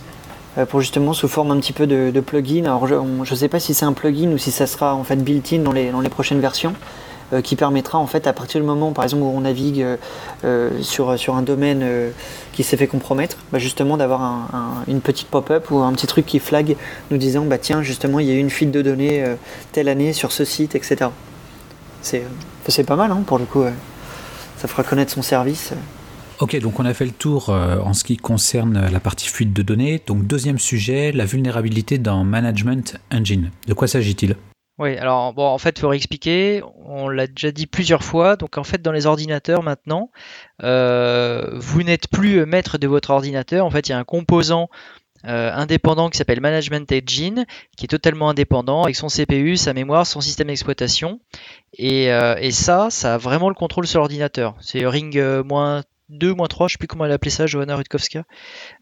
[0.70, 2.63] pour justement sous forme un petit peu de, plugin.
[2.63, 5.18] Alors je ne sais pas si c'est un plugin ou si ça sera en fait
[5.18, 6.74] built-in dans les, prochaines versions.
[7.34, 9.84] Euh, qui permettra en fait à partir du moment par exemple où on navigue
[10.44, 11.84] euh, sur, sur un domaine
[12.54, 14.48] qui s'est fait compromettre, bah, justement d'avoir
[14.88, 16.78] une petite pop-up ou un petit truc qui flag
[17.10, 19.26] nous disant bah tiens justement il y a eu une fuite de données
[19.72, 21.10] telle année sur ce site etc.
[22.04, 23.63] C'est pas mal hein, pour le coup,
[24.58, 25.74] ça fera connaître son service.
[26.41, 29.54] Ok, donc on a fait le tour euh, en ce qui concerne la partie fuite
[29.54, 30.02] de données.
[30.06, 33.52] Donc deuxième sujet, la vulnérabilité dans Management Engine.
[33.67, 34.36] De quoi s'agit-il?
[34.78, 36.62] Oui, alors bon, en fait, il faut réexpliquer.
[36.84, 38.36] On l'a déjà dit plusieurs fois.
[38.36, 40.12] Donc, en fait, dans les ordinateurs maintenant,
[40.62, 43.65] euh, vous n'êtes plus maître de votre ordinateur.
[43.65, 44.67] En fait, il y a un composant
[45.24, 47.45] euh, indépendant qui s'appelle Management Engine,
[47.78, 51.21] qui est totalement indépendant avec son CPU, sa mémoire, son système d'exploitation.
[51.78, 52.10] Et,
[52.52, 54.56] ça, ça a vraiment le contrôle sur l'ordinateur.
[54.60, 58.24] C'est Ring moins 2 3, je sais plus comment elle appelait ça, Johanna Rutkowska.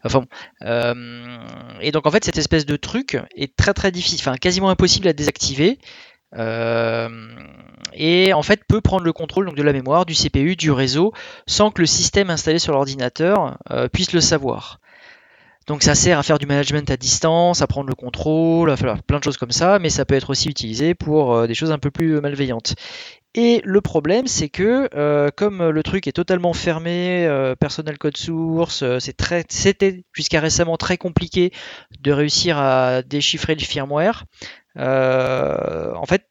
[0.04, 0.26] Enfin bon.
[0.62, 1.38] Euh,
[1.80, 5.08] et donc en fait cette espèce de truc est très très difficile, enfin quasiment impossible
[5.08, 5.78] à désactiver.
[6.36, 7.08] Euh,
[7.92, 11.12] et en fait peut prendre le contrôle de la mémoire, du CPU, du réseau,
[11.46, 14.80] sans que le système installé sur l'ordinateur euh, puisse le savoir.
[15.66, 19.02] Donc ça sert à faire du management à distance, à prendre le contrôle, à faire
[19.02, 21.78] plein de choses comme ça, mais ça peut être aussi utilisé pour des choses un
[21.78, 22.74] peu plus malveillantes.
[23.34, 28.16] Et le problème, c'est que euh, comme le truc est totalement fermé, euh, personnel code
[28.16, 31.52] source, euh, c'est très, c'était jusqu'à récemment très compliqué
[32.00, 34.24] de réussir à déchiffrer le firmware.
[34.76, 36.28] en fait,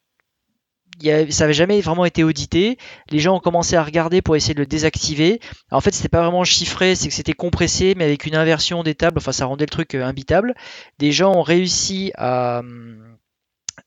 [1.02, 2.78] ça n'avait jamais vraiment été audité.
[3.10, 5.40] Les gens ont commencé à regarder pour essayer de le désactiver.
[5.70, 8.94] en fait, c'était pas vraiment chiffré, c'est que c'était compressé, mais avec une inversion des
[8.94, 9.18] tables.
[9.18, 10.54] Enfin, ça rendait le truc imbitable.
[10.98, 12.62] Des gens ont réussi à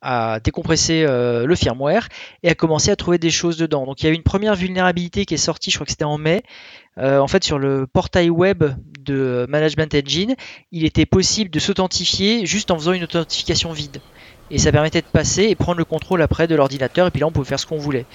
[0.02, 2.08] à décompresser euh, le firmware
[2.44, 3.86] et à commencer à trouver des choses dedans.
[3.86, 6.04] Donc il y a eu une première vulnérabilité qui est sortie, je crois que c'était
[6.06, 6.44] en mai,
[6.98, 8.64] euh, en fait sur le portail web
[9.00, 10.36] de Management Engine,
[10.72, 14.02] il était possible de s'authentifier juste en faisant une authentification vide.
[14.50, 17.28] Et ça permettait de passer et prendre le contrôle après de l'ordinateur et puis là
[17.28, 18.06] on pouvait faire ce qu'on voulait.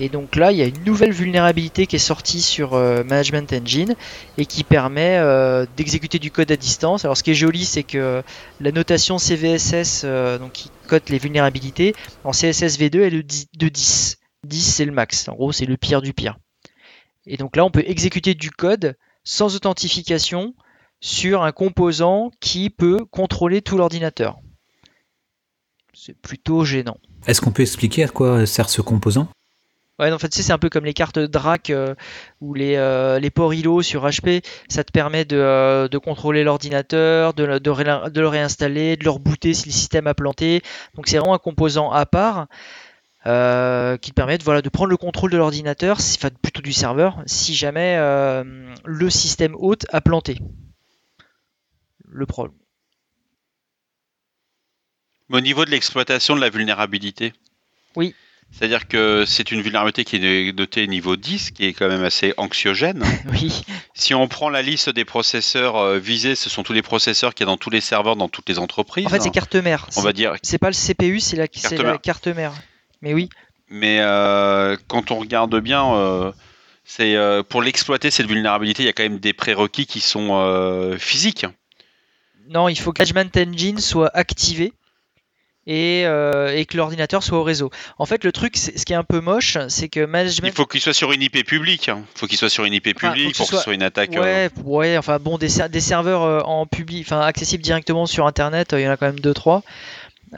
[0.00, 3.52] Et donc là, il y a une nouvelle vulnérabilité qui est sortie sur euh, Management
[3.52, 3.96] Engine
[4.36, 7.04] et qui permet euh, d'exécuter du code à distance.
[7.04, 8.22] Alors ce qui est joli, c'est que
[8.60, 14.18] la notation CVSS, euh, donc qui code les vulnérabilités, en CSS V2 est de 10.
[14.44, 15.28] 10 c'est le max.
[15.28, 16.38] En gros, c'est le pire du pire.
[17.26, 20.54] Et donc là, on peut exécuter du code sans authentification
[21.00, 24.38] sur un composant qui peut contrôler tout l'ordinateur.
[25.92, 26.98] C'est plutôt gênant.
[27.26, 29.28] Est-ce qu'on peut expliquer à quoi sert ce composant?
[29.98, 31.94] Ouais, en fait, c'est un peu comme les cartes DRAC euh,
[32.40, 33.32] ou les, euh, les
[33.82, 34.44] sur HP.
[34.68, 39.10] Ça te permet de, euh, de contrôler l'ordinateur, de, de, de, le réinstaller, de le
[39.10, 40.62] rebooter si le système a planté.
[40.94, 42.46] Donc, c'est vraiment un composant à part
[43.24, 47.22] qui te permet de, voilà, de prendre le contrôle de l'ordinateur, enfin plutôt du serveur,
[47.26, 47.98] si jamais
[48.84, 50.38] le système hôte a planté.
[52.08, 52.56] Le problème.
[55.30, 57.34] Au niveau de l'exploitation de la vulnérabilité
[57.96, 58.14] Oui.
[58.50, 62.34] C'est-à-dire que c'est une vulnérabilité qui est notée niveau 10, qui est quand même assez
[62.36, 63.04] anxiogène.
[63.30, 63.62] Oui.
[63.94, 67.44] Si on prend la liste des processeurs euh, visés, ce sont tous les processeurs qu'il
[67.44, 69.06] y a dans tous les serveurs, dans toutes les entreprises.
[69.06, 69.86] En fait, c'est carte mère.
[69.96, 70.34] On va dire.
[70.42, 72.00] C'est pas le CPU, c'est la, Carte la mère.
[72.00, 72.52] carte mère.
[73.02, 73.28] Mais oui.
[73.70, 76.32] Mais euh, quand on regarde bien, euh,
[76.84, 80.96] c'est euh, pour l'exploiter cette vulnérabilité, il y a quand même des prérequis qui sont
[80.98, 81.46] physiques.
[82.48, 84.72] Non, il faut que Management Engine soit activé
[85.70, 87.70] et, euh, et que l'ordinateur soit au réseau.
[87.98, 90.64] En fait, le truc, ce qui est un peu moche, c'est que Management Il faut
[90.66, 91.88] qu'il soit sur une IP publique.
[91.90, 92.02] hein.
[92.16, 93.82] Il faut qu'il soit sur une IP publique que pour que ce soit- soit une
[93.82, 94.16] attaque.
[94.16, 98.06] euh, Ouais, ouais, enfin bon, des, ser- des serveurs euh, en public, enfin accessibles directement
[98.06, 99.62] sur Internet, il y en a quand même deux trois.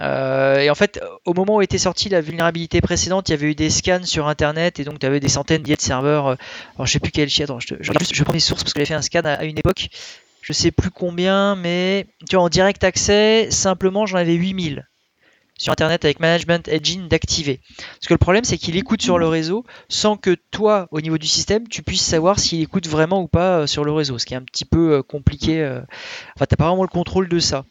[0.00, 3.48] Euh, et en fait, au moment où était sortie la vulnérabilité précédente, il y avait
[3.50, 6.26] eu des scans sur Internet et donc tu avais des centaines de serveurs.
[6.28, 6.34] euh,
[6.76, 8.94] alors je sais plus quel chiffre, attends, je prends les sources parce que j'avais fait
[8.94, 9.88] un scan à, à une époque.
[10.42, 14.86] Je sais plus combien, mais tu vois, en direct accès, simplement j'en avais 8000
[15.60, 17.60] sur Internet avec Management Engine d'activer.
[17.76, 21.18] Parce que le problème, c'est qu'il écoute sur le réseau sans que toi, au niveau
[21.18, 24.24] du système, tu puisses savoir s'il écoute vraiment ou pas euh, sur le réseau, ce
[24.24, 25.60] qui est un petit peu euh, compliqué.
[25.60, 25.82] euh.
[26.34, 27.66] Enfin, t'as pas vraiment le contrôle de ça.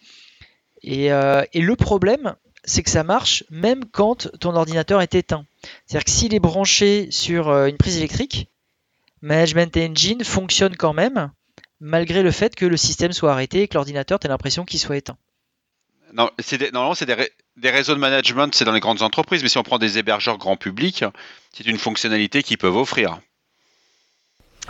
[0.84, 5.46] Et, le problème, c'est que ça marche même quand ton ordinateur est éteint.
[5.86, 8.48] C'est-à-dire que s'il est branché sur une prise électrique,
[9.22, 11.32] Management Engine fonctionne quand même,
[11.82, 14.80] malgré le fait que le système soit arrêté et que l'ordinateur, tu as l'impression qu'il
[14.80, 15.18] soit éteint.
[16.14, 19.58] Non, des- normalement, c'est des réseaux de management, c'est dans les grandes entreprises, mais si
[19.58, 21.04] on prend des hébergeurs grand public,
[21.54, 23.20] c'est une fonctionnalité qu'ils peuvent offrir.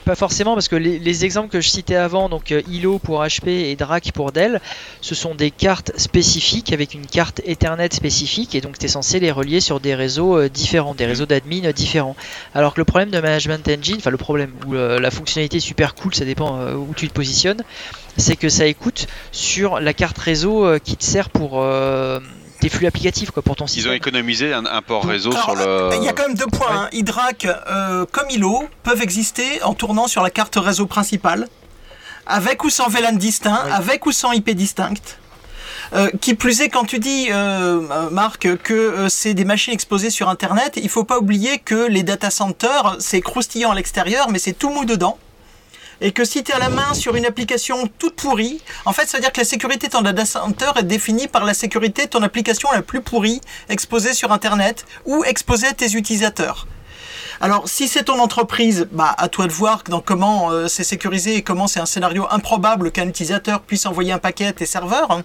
[0.05, 3.21] Pas forcément, parce que les, les exemples que je citais avant, donc euh, ILO pour
[3.21, 4.61] HP et DRAC pour Dell,
[5.01, 9.19] ce sont des cartes spécifiques avec une carte Ethernet spécifique, et donc tu es censé
[9.19, 12.15] les relier sur des réseaux euh, différents, des réseaux d'admin euh, différents.
[12.53, 15.95] Alors que le problème de Management Engine, enfin le problème, ou la fonctionnalité est super
[15.95, 17.63] cool, ça dépend où tu te positionnes,
[18.17, 21.63] c'est que ça écoute sur la carte réseau qui te sert pour
[22.59, 23.93] tes flux applicatifs, quoi, pour ton Ils ont système.
[23.93, 25.89] économisé un, un port réseau Alors, sur le.
[25.97, 26.83] Il y a quand même deux points.
[26.83, 26.89] hein.
[26.91, 31.47] Hydrac, euh, comme ILO, peuvent exister en tournant sur la carte réseau principale,
[32.27, 35.17] avec ou sans VLAN distinct, avec ou sans IP distincte.
[35.95, 39.73] Euh, qui plus est, quand tu dis, euh, euh, Marc, que euh, c'est des machines
[39.73, 44.29] exposées sur Internet, il faut pas oublier que les data centers, c'est croustillant à l'extérieur,
[44.29, 45.17] mais c'est tout mou dedans.
[46.01, 49.17] Et que si tu as la main sur une application toute pourrie, en fait, ça
[49.17, 52.09] veut dire que la sécurité de ton data center est définie par la sécurité de
[52.09, 56.67] ton application la plus pourrie exposée sur Internet ou exposée à tes utilisateurs.
[57.41, 61.41] Alors, si c'est ton entreprise, bah, à toi de voir comment euh, c'est sécurisé et
[61.41, 65.21] comment c'est un scénario improbable qu'un utilisateur puisse envoyer un paquet à tes serveurs.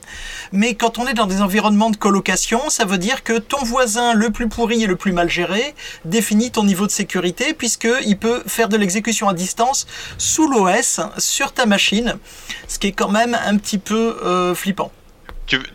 [0.52, 4.14] Mais quand on est dans des environnements de colocation, ça veut dire que ton voisin
[4.14, 5.74] le plus pourri et le plus mal géré
[6.04, 11.50] définit ton niveau de sécurité puisqu'il peut faire de l'exécution à distance sous l'OS sur
[11.50, 12.16] ta machine,
[12.68, 14.92] ce qui est quand même un petit peu euh, flippant.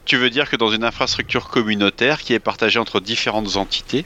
[0.06, 4.06] Tu veux dire que dans une infrastructure communautaire qui est partagée entre différentes entités,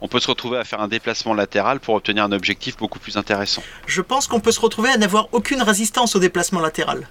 [0.00, 3.16] on peut se retrouver à faire un déplacement latéral pour obtenir un objectif beaucoup plus
[3.16, 3.62] intéressant.
[3.86, 7.08] Je pense qu'on peut se retrouver à n'avoir aucune résistance au déplacement latéral.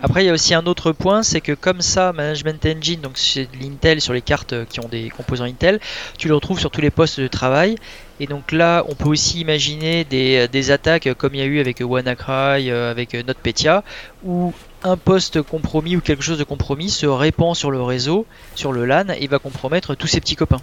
[0.00, 3.18] Après, il y a aussi un autre point, c'est que comme ça, Management Engine, donc
[3.18, 5.80] c'est de l'Intel sur les cartes qui ont des composants Intel,
[6.18, 7.76] tu le retrouves sur tous les postes de travail.
[8.18, 11.60] Et donc là, on peut aussi imaginer des, des attaques comme il y a eu
[11.60, 13.84] avec WannaCry, euh, avec euh, NotPetya,
[14.24, 18.72] où un poste compromis ou quelque chose de compromis se répand sur le réseau, sur
[18.72, 20.60] le LAN, et va compromettre tous ses petits copains.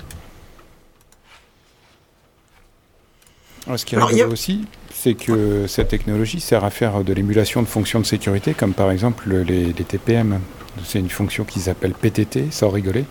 [3.59, 6.64] Alors, ce qui est Alors, il y a- rigolo aussi, c'est que cette technologie sert
[6.64, 10.40] à faire de l'émulation de fonctions de sécurité, comme par exemple les, les TPM.
[10.86, 13.06] C'est une fonction qu'ils appellent PTT, sans rigoler.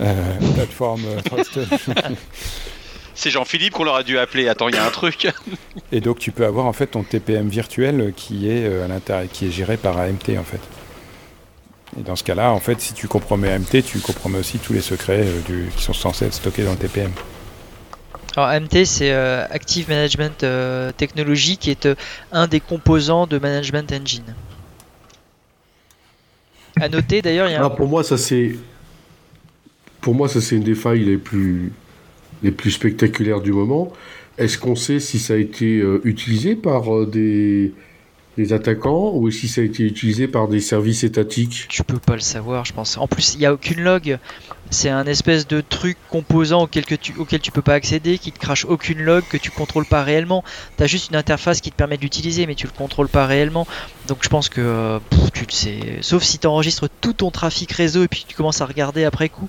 [0.00, 0.14] Euh,
[0.54, 1.68] Platform Trusted.
[3.14, 4.46] C'est Jean-Philippe qu'on leur a dû appeler.
[4.48, 5.26] Attends, il y a un truc.
[5.92, 9.30] Et donc tu peux avoir en fait ton TPM virtuel qui est euh, à l'intérieur,
[9.32, 10.60] qui est géré par AMT en fait.
[11.98, 14.82] Et dans ce cas-là, en fait, si tu compromets AMT, tu compromets aussi tous les
[14.82, 17.10] secrets euh, du- qui sont censés être stockés dans le TPM.
[18.36, 21.94] Alors AMT, c'est euh, Active Management euh, Technology, qui est euh,
[22.32, 24.34] un des composants de Management Engine.
[26.78, 27.60] À noter d'ailleurs, il y a un...
[27.60, 28.56] Alors pour moi, ça c'est
[30.02, 31.72] pour moi ça c'est une des failles les plus
[32.42, 33.90] les plus spectaculaires du moment.
[34.36, 37.72] Est-ce qu'on sait si ça a été utilisé par des
[38.36, 41.66] des attaquants ou si ça a été utilisé par des services étatiques?
[41.68, 42.98] Tu peux pas le savoir, je pense.
[42.98, 44.18] En plus, il n'y a aucune log.
[44.70, 48.32] C'est un espèce de truc composant auquel, que tu, auquel tu peux pas accéder, qui
[48.32, 50.44] te crache aucune log, que tu contrôles pas réellement.
[50.76, 53.26] Tu as juste une interface qui te permet de l'utiliser, mais tu le contrôles pas
[53.26, 53.66] réellement.
[54.08, 55.98] Donc je pense que euh, pff, tu le sais.
[56.02, 59.28] Sauf si tu enregistres tout ton trafic réseau et puis tu commences à regarder après
[59.28, 59.48] coup.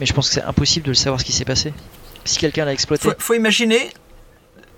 [0.00, 1.72] Mais je pense que c'est impossible de le savoir ce qui s'est passé.
[2.24, 3.08] Si quelqu'un l'a exploité.
[3.08, 3.90] Faut, faut imaginer,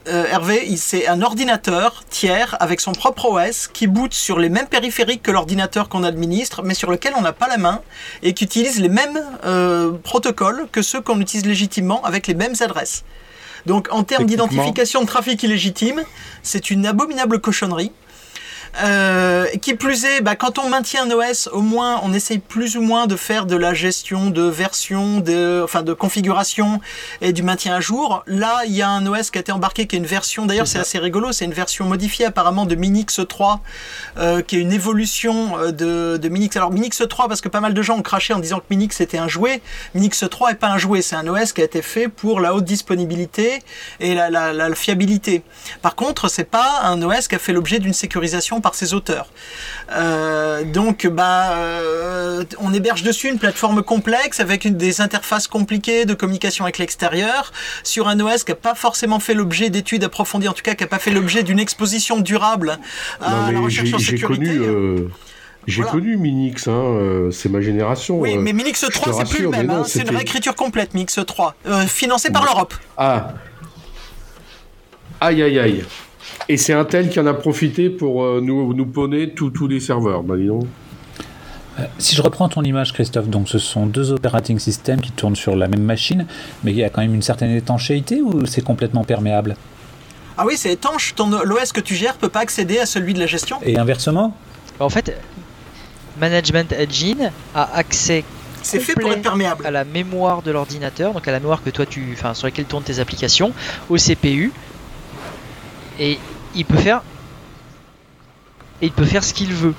[0.09, 4.67] euh, Hervé, c'est un ordinateur tiers avec son propre OS qui boot sur les mêmes
[4.67, 7.83] périphériques que l'ordinateur qu'on administre, mais sur lequel on n'a pas la main
[8.23, 12.55] et qui utilise les mêmes euh, protocoles que ceux qu'on utilise légitimement avec les mêmes
[12.61, 13.05] adresses.
[13.67, 16.03] Donc en termes d'identification de trafic illégitime,
[16.43, 17.93] c'est une abominable cochonnerie.
[18.83, 22.77] Euh, qui plus est, bah, quand on maintient un OS, au moins on essaye plus
[22.77, 26.81] ou moins de faire de la gestion de version, de, enfin de configuration
[27.21, 28.23] et du maintien à jour.
[28.27, 30.69] Là, il y a un OS qui a été embarqué, qui est une version, d'ailleurs
[30.69, 33.61] c'est assez rigolo, c'est une version modifiée apparemment de Minix 3,
[34.19, 36.57] euh, qui est une évolution euh, de, de, Minix.
[36.57, 39.01] Alors Minix 3, parce que pas mal de gens ont craché en disant que Minix
[39.01, 39.61] était un jouet.
[39.95, 42.55] Minix 3 est pas un jouet, c'est un OS qui a été fait pour la
[42.55, 43.61] haute disponibilité
[43.99, 45.43] et la, la, la fiabilité.
[45.83, 49.29] Par contre, c'est pas un OS qui a fait l'objet d'une sécurisation par ses auteurs.
[49.93, 56.05] Euh, donc, bah, euh, on héberge dessus une plateforme complexe avec une, des interfaces compliquées
[56.05, 57.53] de communication avec l'extérieur
[57.85, 60.85] sur un OS qui n'a pas forcément fait l'objet d'études approfondies, en tout cas qui
[60.85, 62.79] n'a pas fait l'objet d'une exposition durable
[63.21, 64.51] à la recherche en sécurité.
[64.51, 65.09] Euh,
[65.67, 68.19] j'ai connu Minix, hein, c'est ma génération.
[68.19, 69.69] Oui, mais Minix 3, c'est plus le même.
[69.69, 71.55] Hein, c'est une réécriture complète, Minix 3,
[71.87, 72.75] financée par l'Europe.
[72.97, 73.35] Ah.
[75.21, 75.85] Aïe, aïe, aïe.
[76.49, 80.23] Et c'est Intel qui en a profité pour euh, nous, nous poney tous les serveurs.
[80.23, 85.13] Bah, euh, si je reprends ton image, Christophe, donc ce sont deux operating systems qui
[85.13, 86.27] tournent sur la même machine,
[86.65, 89.57] mais il y a quand même une certaine étanchéité ou c'est complètement perméable?
[90.37, 91.15] Ah oui, c'est étanche.
[91.45, 93.59] L'OS que tu gères peut pas accéder à celui de la gestion.
[93.63, 94.37] Et inversement?
[94.81, 95.17] En fait,
[96.21, 98.25] Management Engine a accès
[98.63, 99.67] c'est fait pour être perméable.
[99.67, 102.65] à la mémoire de l'ordinateur, donc à la mémoire que toi tu, enfin sur laquelle
[102.65, 103.53] tournent tes applications,
[103.89, 104.53] au CPU,
[105.99, 106.19] et
[106.55, 107.03] il peut faire
[108.81, 109.75] et il peut faire ce qu'il veut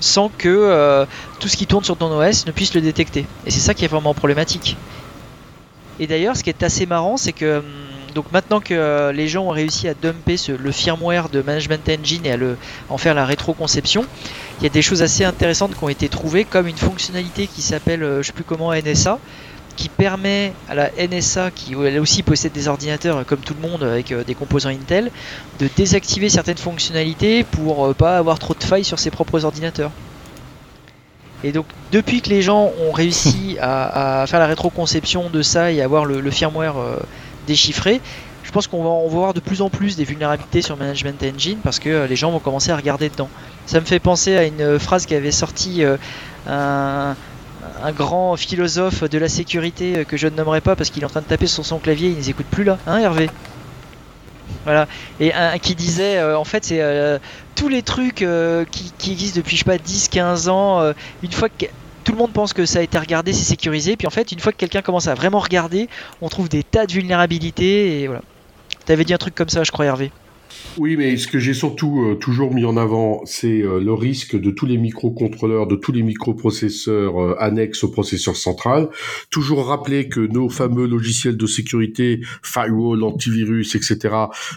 [0.00, 1.06] sans que euh,
[1.40, 3.26] tout ce qui tourne sur ton OS ne puisse le détecter.
[3.46, 4.76] Et c'est ça qui est vraiment problématique.
[5.98, 7.64] Et d'ailleurs, ce qui est assez marrant, c'est que hum,
[8.14, 12.24] donc maintenant que euh, les gens ont réussi à dumper le firmware de Management Engine
[12.24, 12.56] et à le,
[12.88, 14.04] en faire la rétroconception,
[14.60, 17.60] il y a des choses assez intéressantes qui ont été trouvées, comme une fonctionnalité qui
[17.60, 19.18] s'appelle, euh, je sais plus comment, NSA,
[19.76, 23.68] qui permet à la NSA, qui elle aussi possède des ordinateurs euh, comme tout le
[23.68, 25.10] monde avec euh, des composants Intel,
[25.58, 29.90] de désactiver certaines fonctionnalités pour euh, pas avoir trop de failles sur ses propres ordinateurs.
[31.42, 35.82] Et donc depuis que les gens ont réussi à, faire la rétroconception de ça et
[35.82, 36.76] avoir le, firmware
[37.46, 38.00] déchiffré,
[38.44, 41.58] je pense qu'on va, va voir de plus en plus des vulnérabilités sur Management Engine
[41.62, 43.28] parce que les gens vont commencer à regarder dedans.
[43.66, 45.82] Ça me fait penser à une phrase qui avait sorti
[46.46, 47.16] un,
[47.82, 51.06] un grand philosophe de la sécurité euh, que je ne nommerai pas parce qu'il est
[51.06, 53.30] en train de taper sur son clavier, il ne nous écoute plus là, hein Hervé?
[54.64, 54.88] Voilà.
[55.20, 57.18] Et un qui disait, euh, en fait, c'est euh,
[57.54, 58.26] tous les trucs
[58.70, 61.66] qui, existent depuis, je sais pas, 10, 15 ans, une fois que
[62.04, 64.38] tout le monde pense que ça a été regardé, c'est sécurisé, puis en fait, une
[64.38, 65.88] fois que quelqu'un commence à vraiment regarder,
[66.20, 68.22] on trouve des tas de vulnérabilités, et voilà.
[68.86, 70.10] T'avais dit un truc comme ça, je crois, Hervé.
[70.76, 74.34] Oui, mais ce que j'ai surtout euh, toujours mis en avant, c'est euh, le risque
[74.34, 78.88] de tous les microcontrôleurs, de tous les microprocesseurs euh, annexes au processeur central.
[79.30, 84.16] Toujours rappeler que nos fameux logiciels de sécurité, firewall, antivirus, etc.,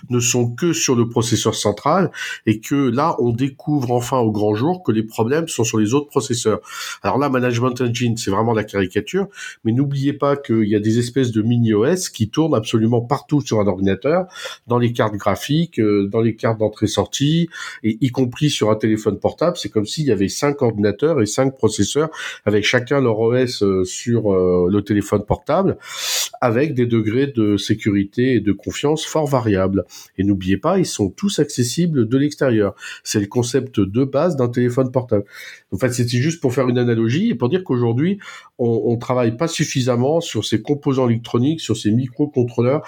[0.09, 2.11] ne sont que sur le processeur central
[2.47, 5.93] et que là, on découvre enfin au grand jour que les problèmes sont sur les
[5.93, 6.61] autres processeurs.
[7.03, 9.27] Alors là, Management Engine, c'est vraiment la caricature,
[9.63, 13.59] mais n'oubliez pas qu'il y a des espèces de mini-OS qui tournent absolument partout sur
[13.59, 14.25] un ordinateur,
[14.65, 17.49] dans les cartes graphiques, dans les cartes d'entrée-sortie,
[17.83, 21.55] y compris sur un téléphone portable, c'est comme s'il y avait cinq ordinateurs et cinq
[21.55, 22.09] processeurs
[22.45, 25.77] avec chacun leur OS euh, sur euh, le téléphone portable,
[26.41, 29.85] avec des degrés de sécurité et de confiance fort variables.
[30.17, 32.75] Et n'oubliez pas, ils sont tous accessibles de l'extérieur.
[33.03, 35.25] C'est le concept de base d'un téléphone portable.
[35.71, 38.19] En fait, c'était juste pour faire une analogie et pour dire qu'aujourd'hui,
[38.57, 42.83] on, on travaille pas suffisamment sur ces composants électroniques, sur ces microcontrôleurs,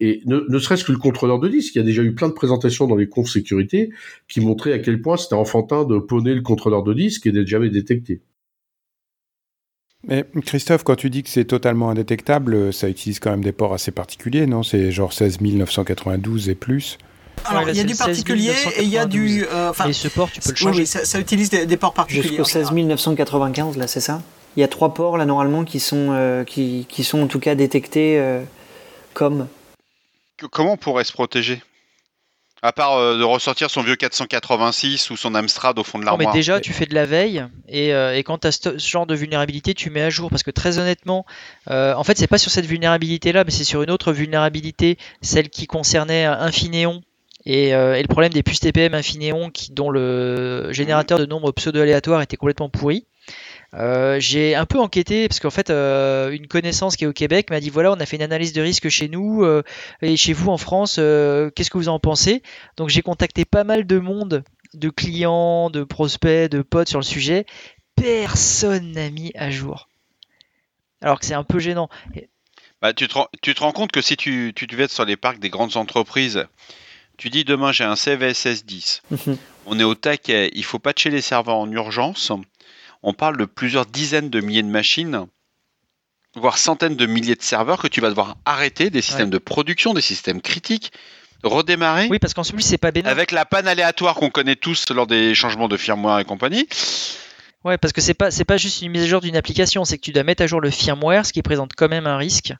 [0.00, 1.74] et ne, ne serait-ce que le contrôleur de disque.
[1.74, 3.90] Il y a déjà eu plein de présentations dans les confs sécurité
[4.28, 7.46] qui montraient à quel point c'était enfantin de poney le contrôleur de disque et d'être
[7.46, 8.20] jamais détecté.
[10.06, 13.72] Mais Christophe, quand tu dis que c'est totalement indétectable, ça utilise quand même des ports
[13.72, 14.62] assez particuliers, non?
[14.62, 16.98] C'est genre 16 992 et plus
[17.46, 19.44] alors, il y a du particulier et il y a du.
[19.44, 20.80] Euh, et ce port, tu peux le changer.
[20.82, 22.28] Oui, ça, utilise des, ports particuliers.
[22.28, 24.22] Jusqu'au 16 995, là, c'est ça?
[24.56, 27.40] Il y a trois ports, là, normalement, qui sont, euh, qui, qui, sont en tout
[27.40, 28.42] cas détectés euh,
[29.12, 29.48] comme.
[30.50, 31.60] Comment on pourrait se protéger?
[32.64, 36.26] À part de ressortir son vieux 486 ou son Amstrad au fond de l'armoire.
[36.26, 39.06] Non, mais déjà, tu fais de la veille et, et quand tu as ce genre
[39.06, 40.30] de vulnérabilité, tu mets à jour.
[40.30, 41.26] Parce que très honnêtement,
[41.68, 45.66] en fait, c'est pas sur cette vulnérabilité-là, mais c'est sur une autre vulnérabilité, celle qui
[45.66, 47.02] concernait Infineon
[47.46, 52.22] euh, et, le problème des puces TPM Infineon qui, dont le générateur de nombres pseudo-aléatoires
[52.22, 53.06] était complètement pourri.
[53.76, 57.50] Euh, j'ai un peu enquêté parce qu'en fait, euh, une connaissance qui est au Québec
[57.50, 59.62] m'a dit voilà, on a fait une analyse de risque chez nous euh,
[60.00, 62.42] et chez vous en France, qu'est-ce que vous en pensez?
[62.76, 64.44] Donc j'ai contacté pas mal de monde,
[64.74, 67.46] de clients, de prospects, de potes sur le sujet.
[67.96, 69.88] Personne n'a mis à jour.
[71.00, 71.88] Alors que c'est un peu gênant.
[72.80, 75.50] Bah, tu, te, rends compte que si tu, tu devais être sur les parcs des
[75.50, 76.46] grandes entreprises,
[77.16, 79.38] tu dis demain j'ai un CVSS 10, mhm.
[79.66, 82.32] on est au taquet, il faut patcher les serveurs en urgence
[83.04, 85.26] on parle de plusieurs dizaines de milliers de machines,
[86.34, 89.94] voire centaines de milliers de serveurs que tu vas devoir arrêter, des systèmes de production,
[89.94, 90.90] des systèmes critiques,
[91.42, 92.08] redémarrer.
[92.10, 93.10] Oui, parce qu'en plus, c'est pas bénin.
[93.10, 96.66] Avec la panne aléatoire qu'on connaît tous lors des changements de firmware et compagnie.
[97.62, 99.96] Ouais, parce que c'est pas c'est pas juste une mise à jour d'une application, c'est
[99.96, 102.52] que tu dois mettre à jour le firmware, ce qui présente quand même un risque.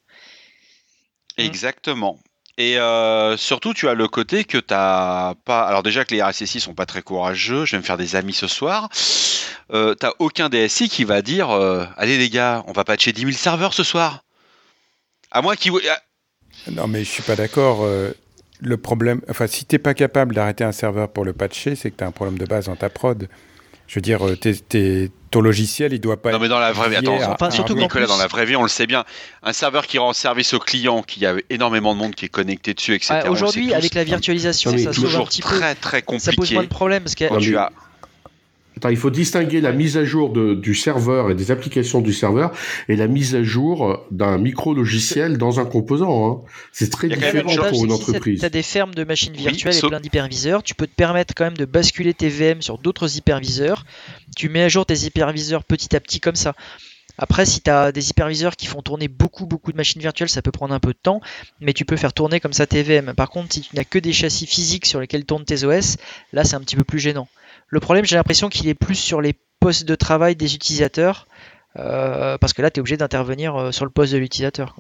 [1.36, 2.20] Exactement.
[2.56, 5.34] Et euh, surtout, tu as le côté que tu pas.
[5.46, 8.32] Alors, déjà que les RSSI sont pas très courageux, je vais me faire des amis
[8.32, 8.88] ce soir.
[9.72, 13.20] Euh, t'as aucun DSI qui va dire euh, Allez, les gars, on va patcher 10
[13.22, 14.24] 000 serveurs ce soir.
[15.30, 15.72] À moins qu'il.
[16.70, 17.80] Non, mais je suis pas d'accord.
[17.82, 18.12] Euh,
[18.60, 19.20] le problème.
[19.28, 22.06] Enfin, si t'es pas capable d'arrêter un serveur pour le patcher, c'est que tu as
[22.06, 23.28] un problème de base dans ta prod.
[23.86, 24.20] Je veux dire,
[25.30, 26.32] ton logiciel, il doit pas.
[26.32, 28.62] Non, mais dans la vraie vie, attends, enfin, surtout Nicolas, dans la vraie vie, on
[28.62, 29.04] le sait bien.
[29.42, 32.74] Un serveur qui rend service au client, qui a énormément de monde qui est connecté
[32.74, 33.20] dessus, etc.
[33.28, 36.30] Aujourd'hui, avec la virtualisation, ça sauve un petit très, très compliqué.
[36.30, 37.72] Ça pose moins de problèmes parce que tu as
[38.90, 42.52] il faut distinguer la mise à jour de, du serveur et des applications du serveur
[42.88, 46.28] et la mise à jour d'un micro-logiciel dans un composant.
[46.28, 46.40] Hein.
[46.72, 48.40] C'est très différent pour une entreprise.
[48.40, 50.62] Tu as des fermes de machines virtuelles et plein d'hyperviseurs.
[50.62, 53.84] Tu peux te permettre quand même de basculer tes VM sur d'autres hyperviseurs.
[54.36, 56.54] Tu mets à jour tes hyperviseurs petit à petit comme ça.
[57.16, 60.42] Après, si tu as des hyperviseurs qui font tourner beaucoup beaucoup de machines virtuelles, ça
[60.42, 61.20] peut prendre un peu de temps,
[61.60, 63.14] mais tu peux faire tourner comme ça tes VM.
[63.14, 65.96] Par contre, si tu n'as que des châssis physiques sur lesquels tournent tes OS,
[66.32, 67.28] là c'est un petit peu plus gênant.
[67.68, 71.26] Le problème, j'ai l'impression qu'il est plus sur les postes de travail des utilisateurs,
[71.76, 74.76] euh, parce que là, tu es obligé d'intervenir euh, sur le poste de l'utilisateur.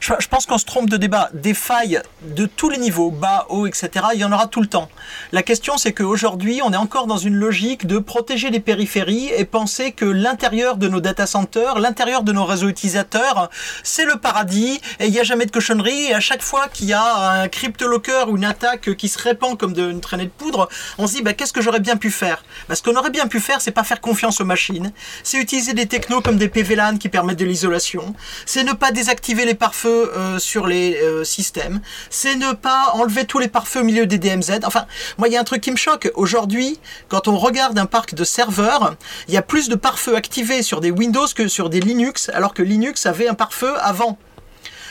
[0.00, 1.30] Je, pense qu'on se trompe de débat.
[1.34, 4.66] Des failles de tous les niveaux, bas, haut, etc., il y en aura tout le
[4.66, 4.88] temps.
[5.32, 9.44] La question, c'est qu'aujourd'hui, on est encore dans une logique de protéger les périphéries et
[9.44, 13.50] penser que l'intérieur de nos data centers, l'intérieur de nos réseaux utilisateurs,
[13.82, 16.06] c'est le paradis et il n'y a jamais de cochonnerie.
[16.06, 19.58] Et à chaque fois qu'il y a un cryptolocker ou une attaque qui se répand
[19.58, 20.68] comme une traînée de poudre,
[20.98, 22.44] on se dit, bah, qu'est-ce que j'aurais bien pu faire?
[22.68, 25.72] Bah, Ce qu'on aurait bien pu faire, c'est pas faire confiance aux machines, c'est utiliser
[25.72, 28.14] des technos comme des PVLAN qui permettent de l'isolation,
[28.46, 33.24] c'est ne pas désactiver les pare-feu euh, sur les euh, systèmes, c'est ne pas enlever
[33.24, 34.60] tous les pare-feux au milieu des DMZ.
[34.64, 34.84] Enfin,
[35.16, 36.10] moi, il y a un truc qui me choque.
[36.14, 38.94] Aujourd'hui, quand on regarde un parc de serveurs,
[39.28, 42.52] il y a plus de pare-feu activés sur des Windows que sur des Linux, alors
[42.52, 44.18] que Linux avait un pare-feu avant.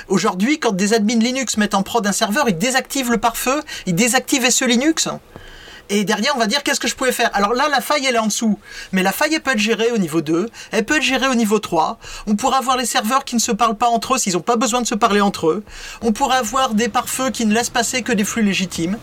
[0.07, 3.95] Aujourd'hui, quand des admins Linux mettent en prod un serveur, ils désactivent le pare-feu, ils
[3.95, 5.07] désactivent ce Linux.
[5.89, 7.29] Et derrière, on va dire qu'est-ce que je pouvais faire?
[7.33, 8.59] Alors là, la faille, elle est en dessous.
[8.91, 11.35] Mais la faille, elle peut être gérée au niveau 2, elle peut être gérée au
[11.35, 11.97] niveau 3.
[12.27, 14.55] On pourrait avoir les serveurs qui ne se parlent pas entre eux s'ils n'ont pas
[14.55, 15.63] besoin de se parler entre eux.
[16.01, 18.97] On pourrait avoir des pare-feux qui ne laissent passer que des flux légitimes.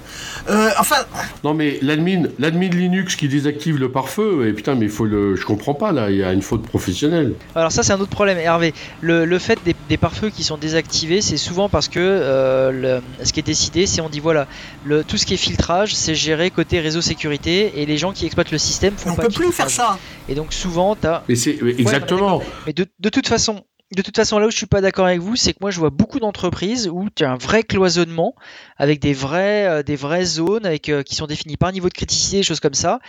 [0.48, 0.96] Euh, enfin.
[1.44, 5.36] Non, mais l'admin, l'admin Linux qui désactive le pare-feu, et putain, mais il faut le.
[5.36, 7.34] Je comprends pas là, il y a une faute professionnelle.
[7.54, 8.74] Alors ça, c'est un autre problème, Hervé.
[9.00, 13.40] Le, fait des, des pare-feux qui sont désactivés, c'est souvent parce que euh, ce qui
[13.40, 14.46] est décidé, c'est on dit voilà,
[14.84, 18.26] le, tout ce qui est filtrage, c'est géré côté réseau sécurité et les gens qui
[18.26, 19.98] exploitent le système font on pas peut plus faire ça.
[20.28, 22.42] Et donc souvent tu as exactement.
[22.66, 23.64] mais de, de, toute façon
[23.94, 25.78] de toute façon, là où je suis pas d'accord avec vous, c'est que moi je
[25.78, 28.34] vois beaucoup d'entreprises où tu as un vrai cloisonnement
[28.76, 31.94] avec des vrais, euh, des vraies zones avec, euh, qui sont définies par niveau de
[31.94, 33.00] criticité, des choses comme ça.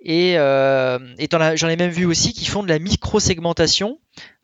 [0.00, 3.98] Et, euh, et j'en ai même vu aussi qui font de la micro-segmentation.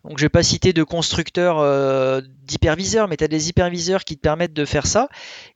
[0.05, 4.17] Donc je vais pas citer de constructeurs euh, d'hyperviseurs, mais tu as des hyperviseurs qui
[4.17, 5.09] te permettent de faire ça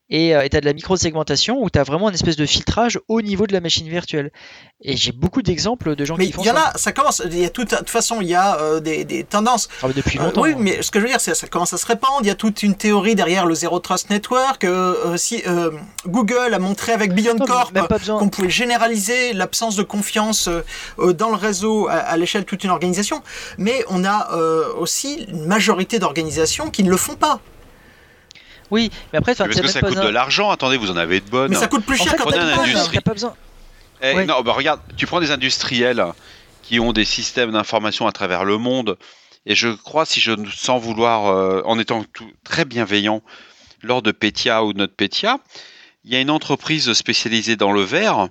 [0.08, 3.00] et euh, tu as de la micro-segmentation où tu as vraiment une espèce de filtrage
[3.08, 4.30] au niveau de la machine virtuelle.
[4.80, 6.52] Et j'ai beaucoup d'exemples de gens qui font ça.
[6.52, 8.28] Mais il y en a, ça commence, il y a toute, de toute façon, il
[8.28, 9.68] y a euh, des, des, tendances.
[9.82, 10.42] Ah, depuis longtemps.
[10.42, 10.58] oui, hein.
[10.60, 12.18] mais ce que je veux dire, c'est ça commence à se répandre.
[12.20, 14.62] Il y a toute une théorie derrière le Zero Trust Network.
[14.64, 15.42] Euh, si
[16.06, 17.72] Google a montré avec Beyond Corp
[18.18, 20.48] qu'on pouvait généraliser l'absence de confiance
[20.98, 23.22] dans le réseau à, à l'échelle de toute une organisation,
[23.58, 24.36] mais on a
[24.78, 27.40] aussi une majorité d'organisations qui ne le font pas.
[28.70, 30.50] Oui, mais après, parce que ça coûte de l'argent.
[30.50, 31.50] Attendez, vous en avez de bonnes.
[31.50, 33.00] Mais ça coûte plus cher quand t'as industrie.
[33.00, 33.34] pas besoin.
[34.02, 36.04] Eh, non, bah regarde, tu prends des industriels
[36.62, 38.98] qui ont des systèmes d'information à travers le monde,
[39.46, 43.22] et je crois, si je sens vouloir, euh, en étant tout, très bienveillant,
[43.82, 45.38] lors de Petia ou notre Petia,
[46.04, 48.28] il y a une entreprise spécialisée dans le verre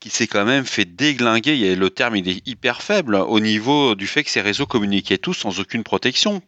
[0.00, 4.06] qui s'est quand même fait déglinguer, le terme il est hyper faible, au niveau du
[4.06, 6.42] fait que ces réseaux communiquaient tous sans aucune protection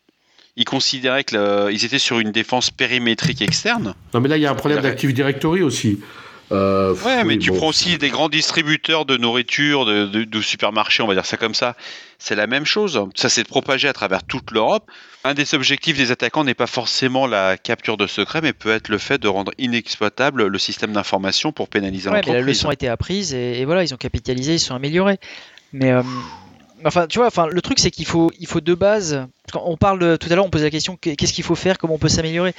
[0.61, 3.95] ils considéraient qu'ils étaient sur une défense périmétrique externe.
[4.15, 5.99] Non, mais là, il y a un problème d'Active Directory aussi.
[6.53, 7.57] Euh, Ouais, mais tu bon.
[7.59, 11.37] prends aussi des grands distributeurs de nourriture, de, de, de supermarchés, on va dire ça
[11.37, 11.77] comme ça.
[12.19, 13.01] C'est la même chose.
[13.15, 14.91] Ça s'est propagé à travers toute l'Europe.
[15.23, 18.89] Un des objectifs des attaquants n'est pas forcément la capture de secrets, mais peut être
[18.89, 22.47] le fait de rendre inexploitable le système d'information pour pénaliser Ouais, mais la l'entreprise.
[22.59, 25.19] leçon a été apprise et, et voilà, ils ont capitalisé, ils se sont améliorés.
[25.73, 26.03] Mais euh,
[26.85, 29.26] enfin, tu vois, enfin, le truc c'est qu'il faut, il faut de base.
[29.53, 31.55] Quand on parle de- tout à l'heure, on posait la question qu'est- qu'est-ce qu'il faut
[31.55, 32.55] faire, comment on peut s'améliorer.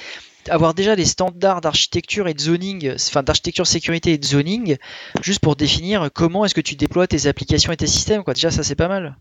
[0.48, 4.76] Avoir déjà des standards d'architecture et de zoning, enfin d'architecture sécurité et de zoning,
[5.22, 8.24] juste pour définir comment est-ce que tu déploies tes applications et tes systèmes.
[8.24, 8.34] Quoi.
[8.34, 9.16] Déjà, ça c'est pas mal.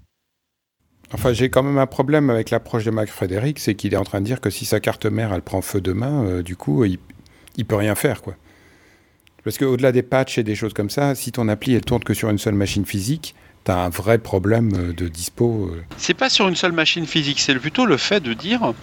[1.13, 4.03] Enfin, j'ai quand même un problème avec l'approche de Mac Frédéric, c'est qu'il est en
[4.05, 6.85] train de dire que si sa carte mère, elle prend feu demain, euh, du coup,
[6.85, 6.99] il,
[7.57, 8.35] il peut rien faire, quoi.
[9.43, 12.13] Parce qu'au-delà des patchs et des choses comme ça, si ton appli elle tourne que
[12.13, 15.69] sur une seule machine physique, t'as un vrai problème euh, de dispo.
[15.73, 15.83] euh.
[15.97, 18.73] C'est pas sur une seule machine physique, c'est plutôt le fait de dire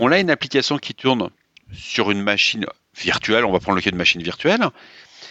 [0.00, 1.30] on a une application qui tourne
[1.72, 2.66] sur une machine
[2.96, 4.68] virtuelle, on va prendre le cas de machine virtuelle,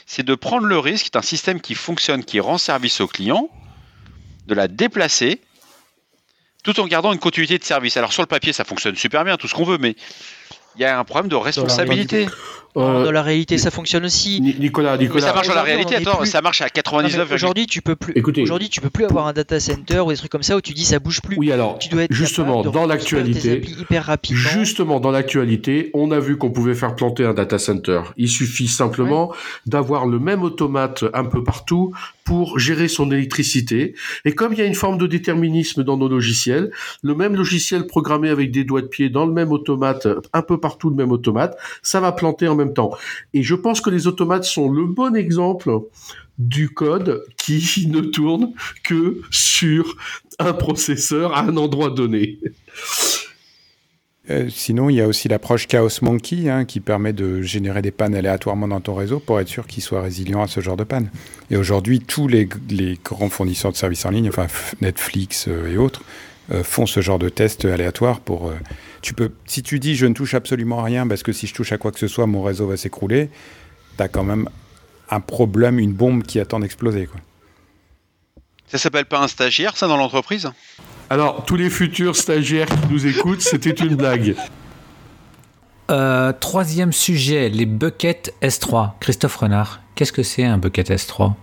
[0.06, 3.50] c'est de prendre le risque d'un système qui fonctionne, qui rend service au client,
[4.48, 5.42] de la déplacer
[6.64, 7.98] tout en gardant une continuité de service.
[7.98, 9.96] Alors sur le papier, ça fonctionne super bien, tout ce qu'on veut, mais
[10.78, 12.28] il y a un problème de responsabilité.
[12.76, 14.40] Euh, Dans la réalité, ça fonctionne aussi.
[14.40, 16.70] Ni- Nicolas, Mais Nicolas, ça marche dans la réalité, attends, plus- ça marche à Non,
[16.76, 18.14] mais 99, Aujourd'hui, tu peux plus.
[18.16, 18.44] Écoutez.
[18.44, 20.74] Aujourd'hui, tu peux plus avoir un data center ou des trucs comme ça où tu
[20.74, 21.38] dis ça bouge plus.
[21.40, 24.38] oui alors, Tu dois être justement, dans l'actualité, hyper rapidement.
[24.52, 28.02] Justement, dans l'actualité, on a vu qu'on pouvait faire planter un data center.
[28.16, 29.34] Il suffit simplement
[29.66, 31.94] d'avoir le même automate un peu partout
[32.26, 33.96] pour gérer son électricité.
[34.26, 36.70] Et comme il y a une forme de déterminisme dans nos logiciels,
[37.02, 40.60] le même logiciel programmé avec des doigts de pied dans le même automate, un peu
[40.60, 42.92] partout le même automate, ça va planter en même temps.
[43.34, 45.72] Et je pense que les automates sont le bon exemple
[46.38, 48.54] du code qui ne tourne
[48.84, 49.96] que sur
[50.40, 52.40] un processeur à un endroit donné.
[54.30, 57.92] Euh, sinon, il y a aussi l'approche Chaos Monkey hein, qui permet de générer des
[57.92, 60.84] pannes aléatoirement dans ton réseau pour être sûr qu'il soit résilient à ce genre de
[60.84, 61.10] panne.
[61.50, 64.48] Et aujourd'hui, tous les, les grands fournisseurs de services en ligne, enfin
[64.82, 66.02] Netflix euh, et autres,
[66.52, 68.50] euh, font ce genre de tests aléatoires pour.
[68.50, 68.56] euh,
[69.02, 71.54] tu peux, si tu dis je ne touche absolument à rien parce que si je
[71.54, 73.30] touche à quoi que ce soit, mon réseau va s'écrouler,
[73.98, 74.50] tu as quand même
[75.10, 77.06] un problème, une bombe qui attend d'exploser.
[77.08, 77.20] quoi.
[78.68, 80.50] Ça s'appelle pas un stagiaire, ça, dans l'entreprise?
[81.10, 84.36] Alors, tous les futurs stagiaires qui nous écoutent, c'était une blague.
[85.90, 88.92] Euh, troisième sujet, les buckets S3.
[89.00, 91.34] Christophe Renard, qu'est-ce que c'est un bucket S3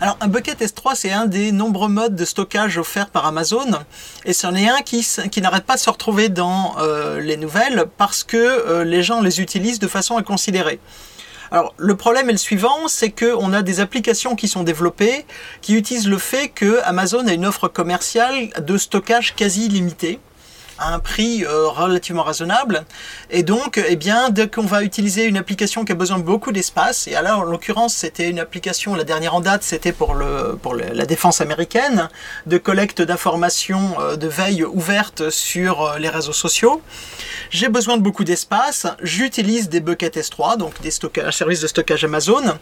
[0.00, 3.66] Alors, un bucket S3, c'est un des nombreux modes de stockage offerts par Amazon.
[4.24, 5.04] Et c'en est un qui,
[5.40, 9.40] n'arrête pas de se retrouver dans euh, les nouvelles parce que euh, les gens les
[9.40, 10.78] utilisent de façon inconsidérée.
[11.50, 15.24] Alors, le problème est le suivant, c'est qu'on a des applications qui sont développées
[15.62, 20.20] qui utilisent le fait que Amazon a une offre commerciale de stockage quasi illimitée
[20.80, 22.84] un prix euh, relativement raisonnable.
[23.30, 26.52] Et donc, eh bien, dès qu'on va utiliser une application qui a besoin de beaucoup
[26.52, 30.58] d'espace, et alors en l'occurrence, c'était une application, la dernière en date, c'était pour, le,
[30.60, 32.08] pour la défense américaine,
[32.46, 36.82] de collecte d'informations euh, de veille ouverte sur euh, les réseaux sociaux.
[37.50, 42.04] J'ai besoin de beaucoup d'espace, j'utilise des buckets S3, donc des stockages, services de stockage
[42.04, 42.58] Amazon,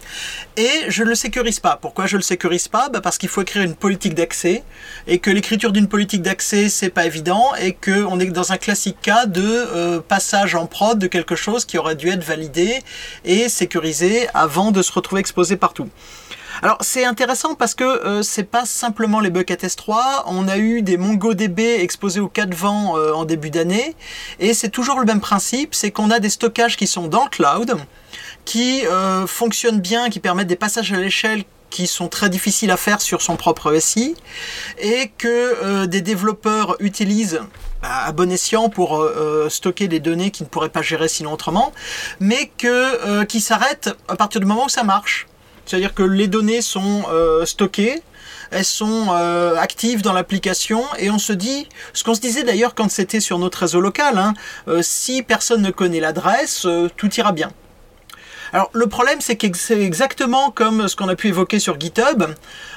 [0.55, 1.77] et je ne le sécurise pas.
[1.81, 2.89] Pourquoi je ne le sécurise pas?
[2.89, 4.63] Bah, Parce qu'il faut écrire une politique d'accès,
[5.07, 7.73] et que l'écriture d'une politique d'accès, c'est pas évident, et
[8.07, 11.77] qu'on est dans un classique cas de euh, passage en prod de quelque chose qui
[11.77, 12.81] aurait dû être validé
[13.25, 15.89] et sécurisé avant de se retrouver exposé partout.
[16.63, 20.81] Alors c'est intéressant parce que euh, c'est pas simplement les buckets S3, on a eu
[20.81, 23.95] des MongoDB exposés au 4 vents euh, en début d'année
[24.39, 27.29] et c'est toujours le même principe, c'est qu'on a des stockages qui sont dans le
[27.29, 27.75] cloud,
[28.45, 32.77] qui euh, fonctionnent bien, qui permettent des passages à l'échelle qui sont très difficiles à
[32.77, 34.15] faire sur son propre SI
[34.79, 37.41] et que des développeurs utilisent
[37.81, 41.33] à bon escient pour euh, euh, stocker des données qu'ils ne pourraient pas gérer sinon
[41.33, 41.73] autrement,
[42.19, 45.27] mais que euh, qui s'arrêtent à partir du moment où ça marche.
[45.65, 48.01] C'est-à-dire que les données sont euh, stockées,
[48.51, 52.73] elles sont euh, actives dans l'application et on se dit, ce qu'on se disait d'ailleurs
[52.73, 54.33] quand c'était sur notre réseau local, hein,
[54.69, 56.65] euh, si personne ne connaît l'adresse,
[56.95, 57.51] tout ira bien.
[58.53, 62.23] Alors le problème c'est que c'est exactement comme ce qu'on a pu évoquer sur GitHub.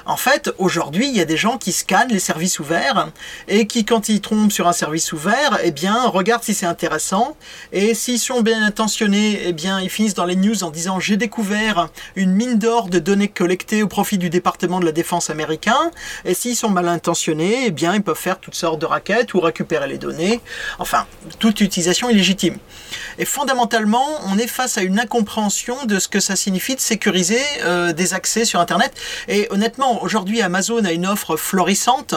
[0.07, 3.11] En fait, aujourd'hui, il y a des gens qui scannent les services ouverts
[3.49, 7.37] et qui, quand ils tombent sur un service ouvert, eh bien, regardent si c'est intéressant.
[7.73, 11.17] Et s'ils sont bien intentionnés, eh bien, ils finissent dans les news en disant j'ai
[11.17, 15.91] découvert une mine d'or de données collectées au profit du département de la défense américain.
[16.25, 19.41] Et s'ils sont mal intentionnés, eh bien, ils peuvent faire toutes sortes de raquettes ou
[19.41, 20.41] récupérer les données.
[20.79, 21.07] Enfin,
[21.39, 22.57] toute utilisation est légitime.
[23.19, 27.43] Et fondamentalement, on est face à une incompréhension de ce que ça signifie de sécuriser
[27.63, 28.93] euh, des accès sur Internet.
[29.29, 32.15] Et honnêtement, aujourd'hui, Amazon a une offre florissante,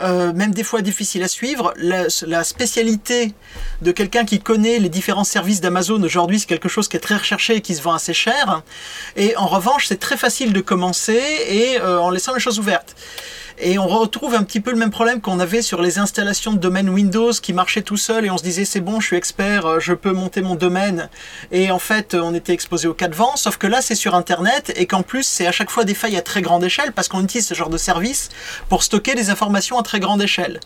[0.00, 1.74] euh, même des fois difficile à suivre.
[1.76, 3.34] La, la spécialité
[3.82, 7.16] de quelqu'un qui connaît les différents services d'Amazon aujourd'hui, c'est quelque chose qui est très
[7.16, 8.62] recherché et qui se vend assez cher.
[9.16, 12.96] Et en revanche, c'est très facile de commencer et euh, en laissant les choses ouvertes.
[13.58, 16.58] Et on retrouve un petit peu le même problème qu'on avait sur les installations de
[16.58, 19.66] domaine Windows qui marchaient tout seul et on se disait c'est bon, je suis expert,
[19.66, 21.08] euh, je peux monter mon domaine.
[21.50, 24.14] Et en fait, on était exposé au cas de vent, sauf que là c'est sur
[24.14, 27.08] Internet et qu'en plus c'est à chaque fois des failles à très grande échelle parce
[27.08, 28.28] qu'on utilise ce genre de service
[28.68, 30.60] pour stocker des informations à très grande échelle.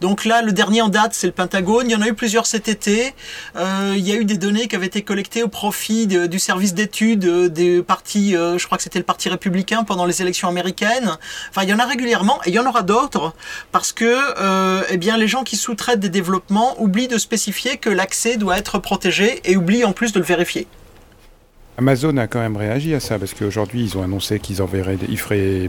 [0.00, 1.88] Donc là, le dernier en date, c'est le Pentagone.
[1.88, 3.14] Il y en a eu plusieurs cet été.
[3.56, 6.74] Euh, il y a eu des données qui avaient été collectées au profit du service
[6.74, 10.48] d'études euh, des partis, euh, je crois que c'était le Parti républicain pendant les élections
[10.48, 11.16] américaines.
[11.50, 13.34] Enfin, il y en a régulièrement et il y en aura d'autres
[13.72, 18.36] parce que eh bien, les gens qui sous-traitent des développements oublient de spécifier que l'accès
[18.36, 20.66] doit être protégé et oublient en plus de le vérifier.
[21.76, 25.18] Amazon a quand même réagi à ça parce qu'aujourd'hui ils ont annoncé qu'ils enverraient, ils
[25.18, 25.68] feraient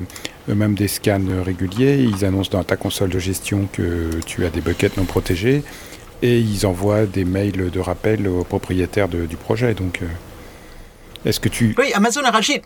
[0.49, 1.97] eux-mêmes des scans réguliers.
[1.97, 5.63] Ils annoncent dans ta console de gestion que tu as des buckets non protégés
[6.21, 9.73] et ils envoient des mails de rappel aux propriétaires du projet.
[9.73, 10.05] Donc, euh,
[11.25, 12.61] est-ce que tu Oui, Amazon a réagi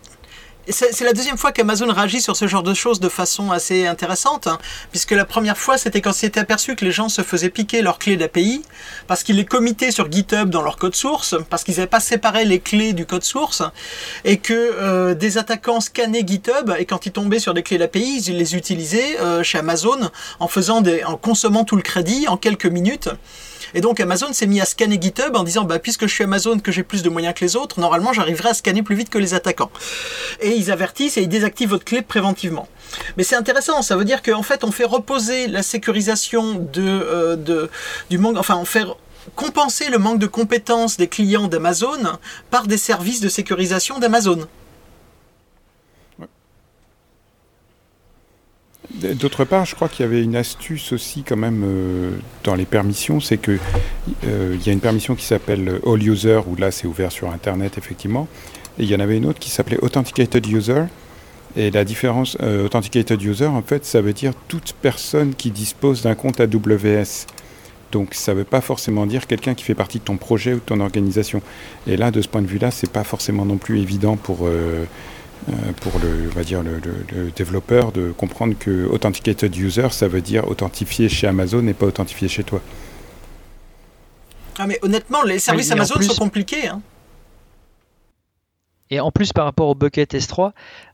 [0.72, 4.48] c'est la deuxième fois qu'Amazon réagit sur ce genre de choses de façon assez intéressante,
[4.48, 4.60] hein,
[4.92, 8.00] puisque la première fois c'était quand s'était aperçu que les gens se faisaient piquer leurs
[8.00, 8.64] clés d'API,
[9.08, 12.46] parce qu'ils les commitaient sur GitHub dans leur code source, parce qu'ils n'avaient pas séparé
[12.46, 13.64] les clés du code source,
[14.26, 18.24] et que euh, des attaquants scannaient GitHub, et quand ils tombaient sur des clés d'API,
[18.28, 20.10] ils les utilisaient euh, chez Amazon
[20.40, 23.10] en faisant des, en consommant tout le crédit en quelques minutes.
[23.74, 26.60] Et donc Amazon s'est mis à scanner GitHub en disant bah puisque je suis Amazon
[26.60, 29.18] que j'ai plus de moyens que les autres, normalement j'arriverai à scanner plus vite que
[29.18, 29.72] les attaquants.
[30.42, 32.68] Et ils avertissent et ils désactivent votre clé préventivement.
[33.18, 37.36] Mais c'est intéressant, ça veut dire qu'en fait on fait reposer la sécurisation de, euh,
[37.36, 37.70] de
[38.10, 38.86] du manque, enfin on fait
[39.36, 42.18] compenser le manque de compétences des clients d'Amazon
[42.50, 44.48] par des services de sécurisation d'Amazon.
[48.96, 52.12] D'autre part, je crois qu'il y avait une astuce aussi quand même euh,
[52.44, 53.60] dans les permissions, c'est que
[54.26, 57.30] euh, il y a une permission qui s'appelle All User, où là c'est ouvert sur
[57.30, 58.28] Internet effectivement,
[58.80, 60.84] et il y en avait une autre qui s'appelait Authenticated User.
[61.56, 66.04] Et la différence, euh, Authenticated User, en fait, ça veut dire toute personne qui dispose
[66.04, 67.26] d'un compte AWS.
[67.92, 70.58] Donc ça ne veut pas forcément dire quelqu'un qui fait partie de ton projet ou
[70.58, 71.42] de ton organisation.
[71.88, 74.86] Et là, de ce point de vue-là, c'est pas forcément non plus évident pour euh,
[75.82, 81.10] pour le, va dire le, développeur de comprendre que authenticated user, ça veut dire authentifié
[81.10, 82.62] chez Amazon et pas authentifié chez toi.
[84.58, 86.68] Ah mais honnêtement, les services Amazon sont compliqués.
[86.68, 86.82] Hein.
[88.92, 90.52] Et en plus par rapport au bucket S3,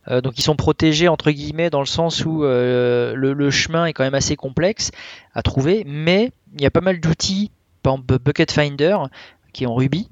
[0.09, 3.93] euh, donc ils sont protégés entre guillemets dans le sens où euh, le, chemin est
[3.93, 4.91] quand même assez complexe
[5.33, 8.97] à trouver, mais il y a pas mal d'outils, par exemple Bucket Finder,
[9.53, 10.09] qui est en Ruby,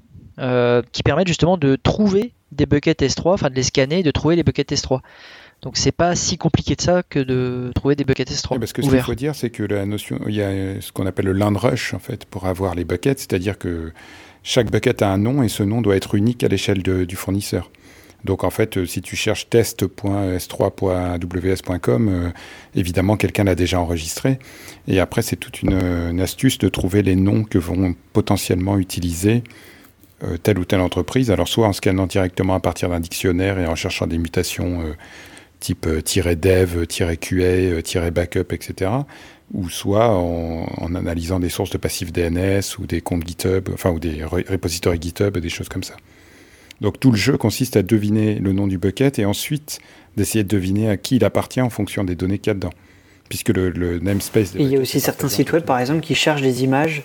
[0.92, 4.36] qui permettent justement de trouver des buckets S3, enfin de les scanner et de trouver
[4.36, 5.00] les buckets S3.
[5.62, 8.58] Donc c'est pas si compliqué de ça que de trouver des buckets S3.
[8.58, 11.06] parce que ce qu'il faut dire, c'est que la notion, il y a ce qu'on
[11.06, 13.92] appelle le land rush en fait pour avoir les buckets, c'est-à-dire que
[14.42, 17.70] chaque bucket a un nom et ce nom doit être unique à l'échelle du fournisseur.
[18.24, 22.30] Donc en fait, euh, si tu cherches test.s3.ws.com, euh,
[22.74, 24.38] évidemment quelqu'un l'a déjà enregistré.
[24.88, 29.44] Et après, c'est toute une, une, astuce de trouver les noms que vont potentiellement utiliser
[30.24, 31.30] euh, telle ou telle entreprise.
[31.30, 34.94] Alors soit en scannant directement à partir d'un dictionnaire et en cherchant des mutations euh,
[35.60, 38.90] type euh, "-dev", "-qa", "-backup", etc.
[39.52, 43.98] Ou soit en, analysant des sources de passifs DNS ou des comptes GitHub, enfin ou
[43.98, 45.96] des repositories GitHub, des choses comme ça.
[46.80, 49.80] Donc tout le jeu consiste à deviner le nom du bucket et ensuite
[50.16, 52.72] d'essayer de deviner à qui il appartient en fonction des données qu'il y a dedans.
[53.28, 54.54] Puisque le, namespace...
[54.58, 57.02] il y a aussi certains sites web, par exemple, qui cherchent des images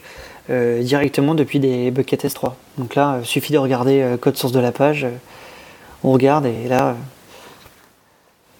[0.49, 2.53] euh, directement depuis des buckets S3.
[2.79, 5.05] Donc là, euh, suffit de regarder euh, code source de la page,
[6.03, 6.95] on regarde et là,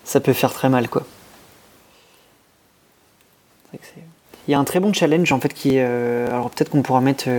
[0.04, 1.04] ça peut faire très mal quoi.
[4.48, 7.30] Il y a un très bon challenge en fait qui, alors peut-être qu'on pourra mettre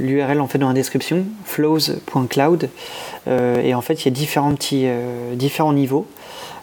[0.00, 2.68] l'URL en fait dans la description, flows.cloud,
[3.28, 4.88] et en fait il y a différents petits,
[5.34, 6.08] différents niveaux.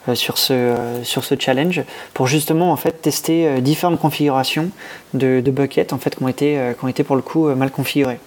[0.09, 1.83] Euh, sur ce, euh, sur ce challenge
[2.13, 4.69] pour justement en fait tester euh, différentes configurations
[5.13, 7.71] de, de buckets en fait qui ont été, qui ont été pour le coup mal
[7.71, 8.19] configurées.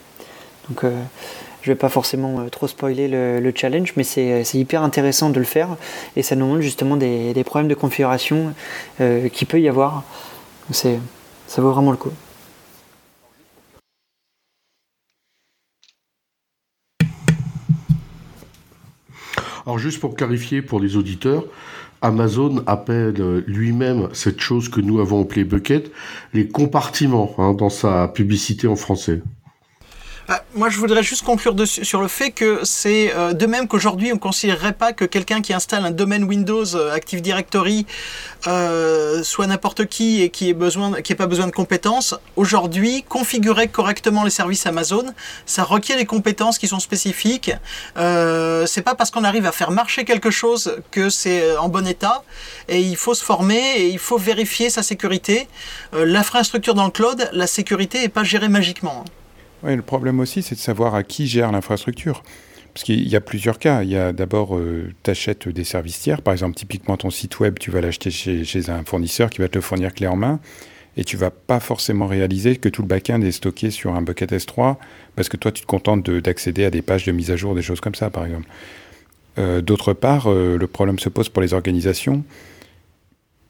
[0.68, 0.84] Donc
[1.62, 5.68] je vais pas forcément trop spoiler le, challenge, mais c'est hyper intéressant de le faire
[6.16, 8.54] et ça nous montre justement des, des problèmes de configuration
[9.00, 10.04] euh, qui peut y avoir.
[10.70, 10.90] Ça
[11.58, 12.12] vaut vraiment le coup.
[19.66, 21.44] Alors juste pour clarifier pour les auditeurs,
[22.02, 25.90] Amazon appelle lui-même cette chose que nous avons appelée bucket
[26.34, 29.22] les compartiments hein, dans sa publicité en français.
[30.32, 33.68] Bah, moi, je voudrais juste conclure dessus, sur le fait que c'est euh, de même
[33.68, 37.84] qu'aujourd'hui, on ne considérerait pas que quelqu'un qui installe un domaine Windows euh, Active Directory
[38.46, 42.14] euh, soit n'importe qui et qui ait besoin, qui ait pas besoin de compétences.
[42.36, 45.04] Aujourd'hui, configurer correctement les services Amazon,
[45.44, 47.52] ça requiert des compétences qui sont spécifiques.
[47.94, 52.22] C'est pas parce qu'on arrive à faire marcher quelque chose que c'est en bon état.
[52.68, 55.46] Et il faut se former et il faut vérifier sa sécurité.
[55.92, 59.04] L'infrastructure dans le cloud, la sécurité est pas gérée magiquement.
[59.64, 62.22] Oui, le problème aussi, c'est de savoir à qui gère l'infrastructure.
[62.74, 63.82] Parce qu'il y a plusieurs cas.
[63.82, 64.58] Il y a d'abord,
[65.02, 66.22] tu achètes des services tiers.
[66.22, 69.56] Par exemple, typiquement, ton site web, tu vas l'acheter chez, un fournisseur qui va te
[69.56, 70.40] le fournir clé en main.
[70.96, 74.30] Et tu vas pas forcément réaliser que tout le back-end est stocké sur un bucket
[74.32, 74.76] S3
[75.16, 77.54] parce que toi, tu te contentes de- d'accéder à des pages de mise à jour,
[77.54, 78.46] des choses comme ça, par exemple.
[79.38, 82.24] Euh, D'autre part, euh, le problème se pose pour les organisations.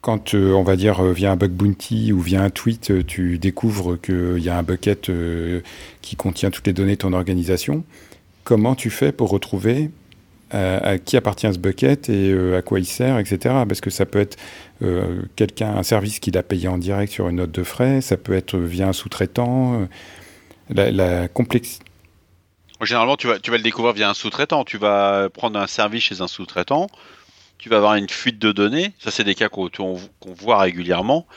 [0.03, 3.05] Quand, euh, on va dire, euh, via un bug bounty ou via un tweet, euh,
[3.07, 5.11] tu découvres qu'il y a un bucket
[6.03, 7.84] qui contient toutes les données de ton organisation,
[8.42, 9.90] comment tu fais pour retrouver
[10.50, 13.38] à qui appartient ce bucket et à quoi il sert, etc.
[13.66, 14.36] Parce que ça peut être
[15.34, 18.34] quelqu'un, un service qui l'a payé en direct sur une note de frais, ça peut
[18.34, 19.88] être via un sous-traitant.
[20.68, 21.86] La, la complexité.
[22.82, 24.64] Généralement, tu vas, tu vas le découvrir via un sous-traitant.
[24.64, 26.88] Tu vas prendre un service chez un sous-traitant.
[27.62, 28.90] Tu vas avoir une fuite de données.
[28.98, 29.70] Ça, c'est des cas qu'on
[30.40, 31.28] voit régulièrement.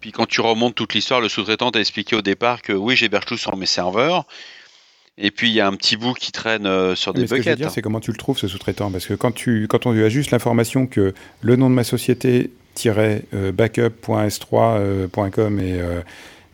[0.00, 3.24] Puis quand tu remontes toute l'histoire, le sous-traitant t'a expliqué au départ que oui, j'héberge
[3.24, 4.26] tout sur mes serveurs.
[5.16, 7.34] Et puis il y a un petit bout qui traîne euh, sur des Mais ce
[7.34, 7.58] que je veux buckets.
[7.58, 8.90] dire, c'est comment tu le trouves, ce sous-traitant?
[8.90, 11.84] Parce que quand, tu, quand on lui a juste l'information que le nom de ma
[11.84, 12.50] société
[12.86, 16.02] euh, backup.s3.com est euh,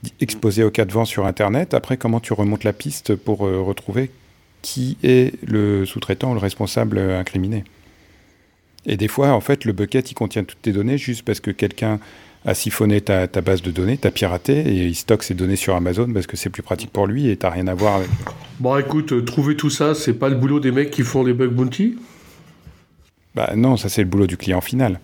[0.05, 3.49] di- exposé au cas de vent sur Internet, après, comment tu remontes la piste pour
[3.49, 4.13] euh, retrouver
[4.63, 7.65] qui est le sous-traitant ou le responsable incriminé?
[8.89, 11.51] Et des fois, en fait, le bucket, il contient toutes tes données juste parce que
[11.51, 12.01] quelqu'un
[12.47, 15.75] a siphonné ta, ta base de données, t'a piraté, et il stocke ses données sur
[15.75, 18.09] Amazon parce que c'est plus pratique pour lui et t'as rien à voir avec...
[18.59, 21.35] Bon, écoute, euh, trouver tout ça, c'est pas le boulot des mecs qui font les
[21.35, 21.99] bug bounty?
[23.35, 24.99] Bah non, ça c'est le boulot du client final.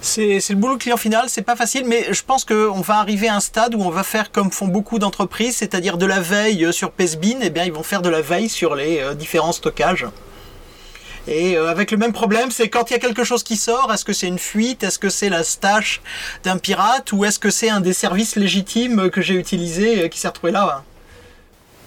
[0.00, 3.28] C'est c'est le boulot client final, c'est pas facile, mais je pense qu'on va arriver
[3.28, 6.64] à un stade où on va faire comme font beaucoup d'entreprises, c'est-à-dire de la veille
[6.64, 9.52] euh, sur Pestbin, et bien ils vont faire de la veille sur les euh, différents
[9.52, 10.06] stockages.
[11.28, 13.92] Et euh, avec le même problème, c'est quand il y a quelque chose qui sort,
[13.92, 16.00] est-ce que c'est une fuite, est-ce que c'est la stash
[16.42, 20.18] d'un pirate, ou est-ce que c'est un des services légitimes que j'ai utilisé euh, qui
[20.18, 20.82] s'est retrouvé là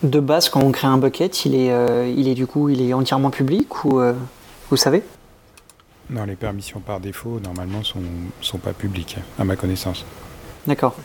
[0.04, 2.82] De base, quand on crée un bucket, il est, euh, il est du coup, il
[2.82, 4.14] est entièrement public ou euh,
[4.70, 5.04] vous savez?
[6.10, 8.04] Non, les permissions par défaut, normalement, sont,
[8.40, 10.06] sont pas publiques, à ma connaissance.
[10.66, 10.96] D'accord.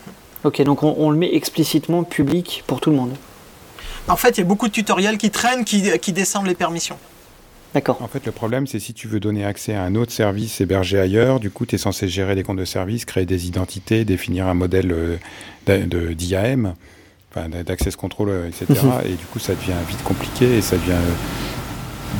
[0.44, 3.14] Ok, donc on, on le met explicitement public pour tout le monde.
[4.08, 6.96] En fait, il y a beaucoup de tutoriels qui traînent, qui, qui descendent les permissions.
[7.74, 7.98] D'accord.
[8.02, 10.98] En fait, le problème, c'est si tu veux donner accès à un autre service hébergé
[10.98, 14.48] ailleurs, du coup, tu es censé gérer les comptes de service, créer des identités, définir
[14.48, 15.16] un modèle euh,
[16.14, 16.74] d'IAM,
[17.32, 18.66] enfin, d'access control, euh, etc.
[19.06, 21.14] et du coup, ça devient vite compliqué et ça devient euh,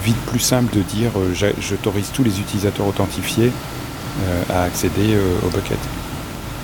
[0.05, 3.51] vite plus simple de dire euh, j'a- j'autorise tous les utilisateurs authentifiés
[4.23, 5.79] euh, à accéder euh, au bucket.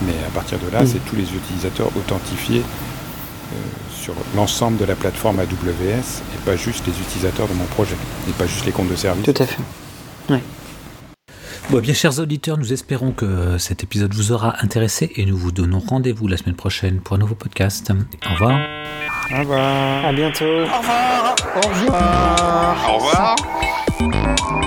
[0.07, 0.87] Mais à partir de là, Mhm.
[0.87, 2.63] c'est tous les utilisateurs authentifiés
[4.07, 7.97] sur l'ensemble de la plateforme AWS et pas juste les utilisateurs de mon projet
[8.29, 9.25] et pas juste les comptes de service.
[9.25, 9.59] Tout à fait.
[11.69, 15.37] Bon, eh bien, chers auditeurs, nous espérons que cet épisode vous aura intéressé et nous
[15.37, 17.93] vous donnons rendez-vous la semaine prochaine pour un nouveau podcast.
[18.25, 18.61] Au revoir.
[19.35, 20.05] Au revoir.
[20.05, 20.45] À bientôt.
[20.45, 22.89] Au revoir Au revoir.
[22.89, 24.66] Au revoir.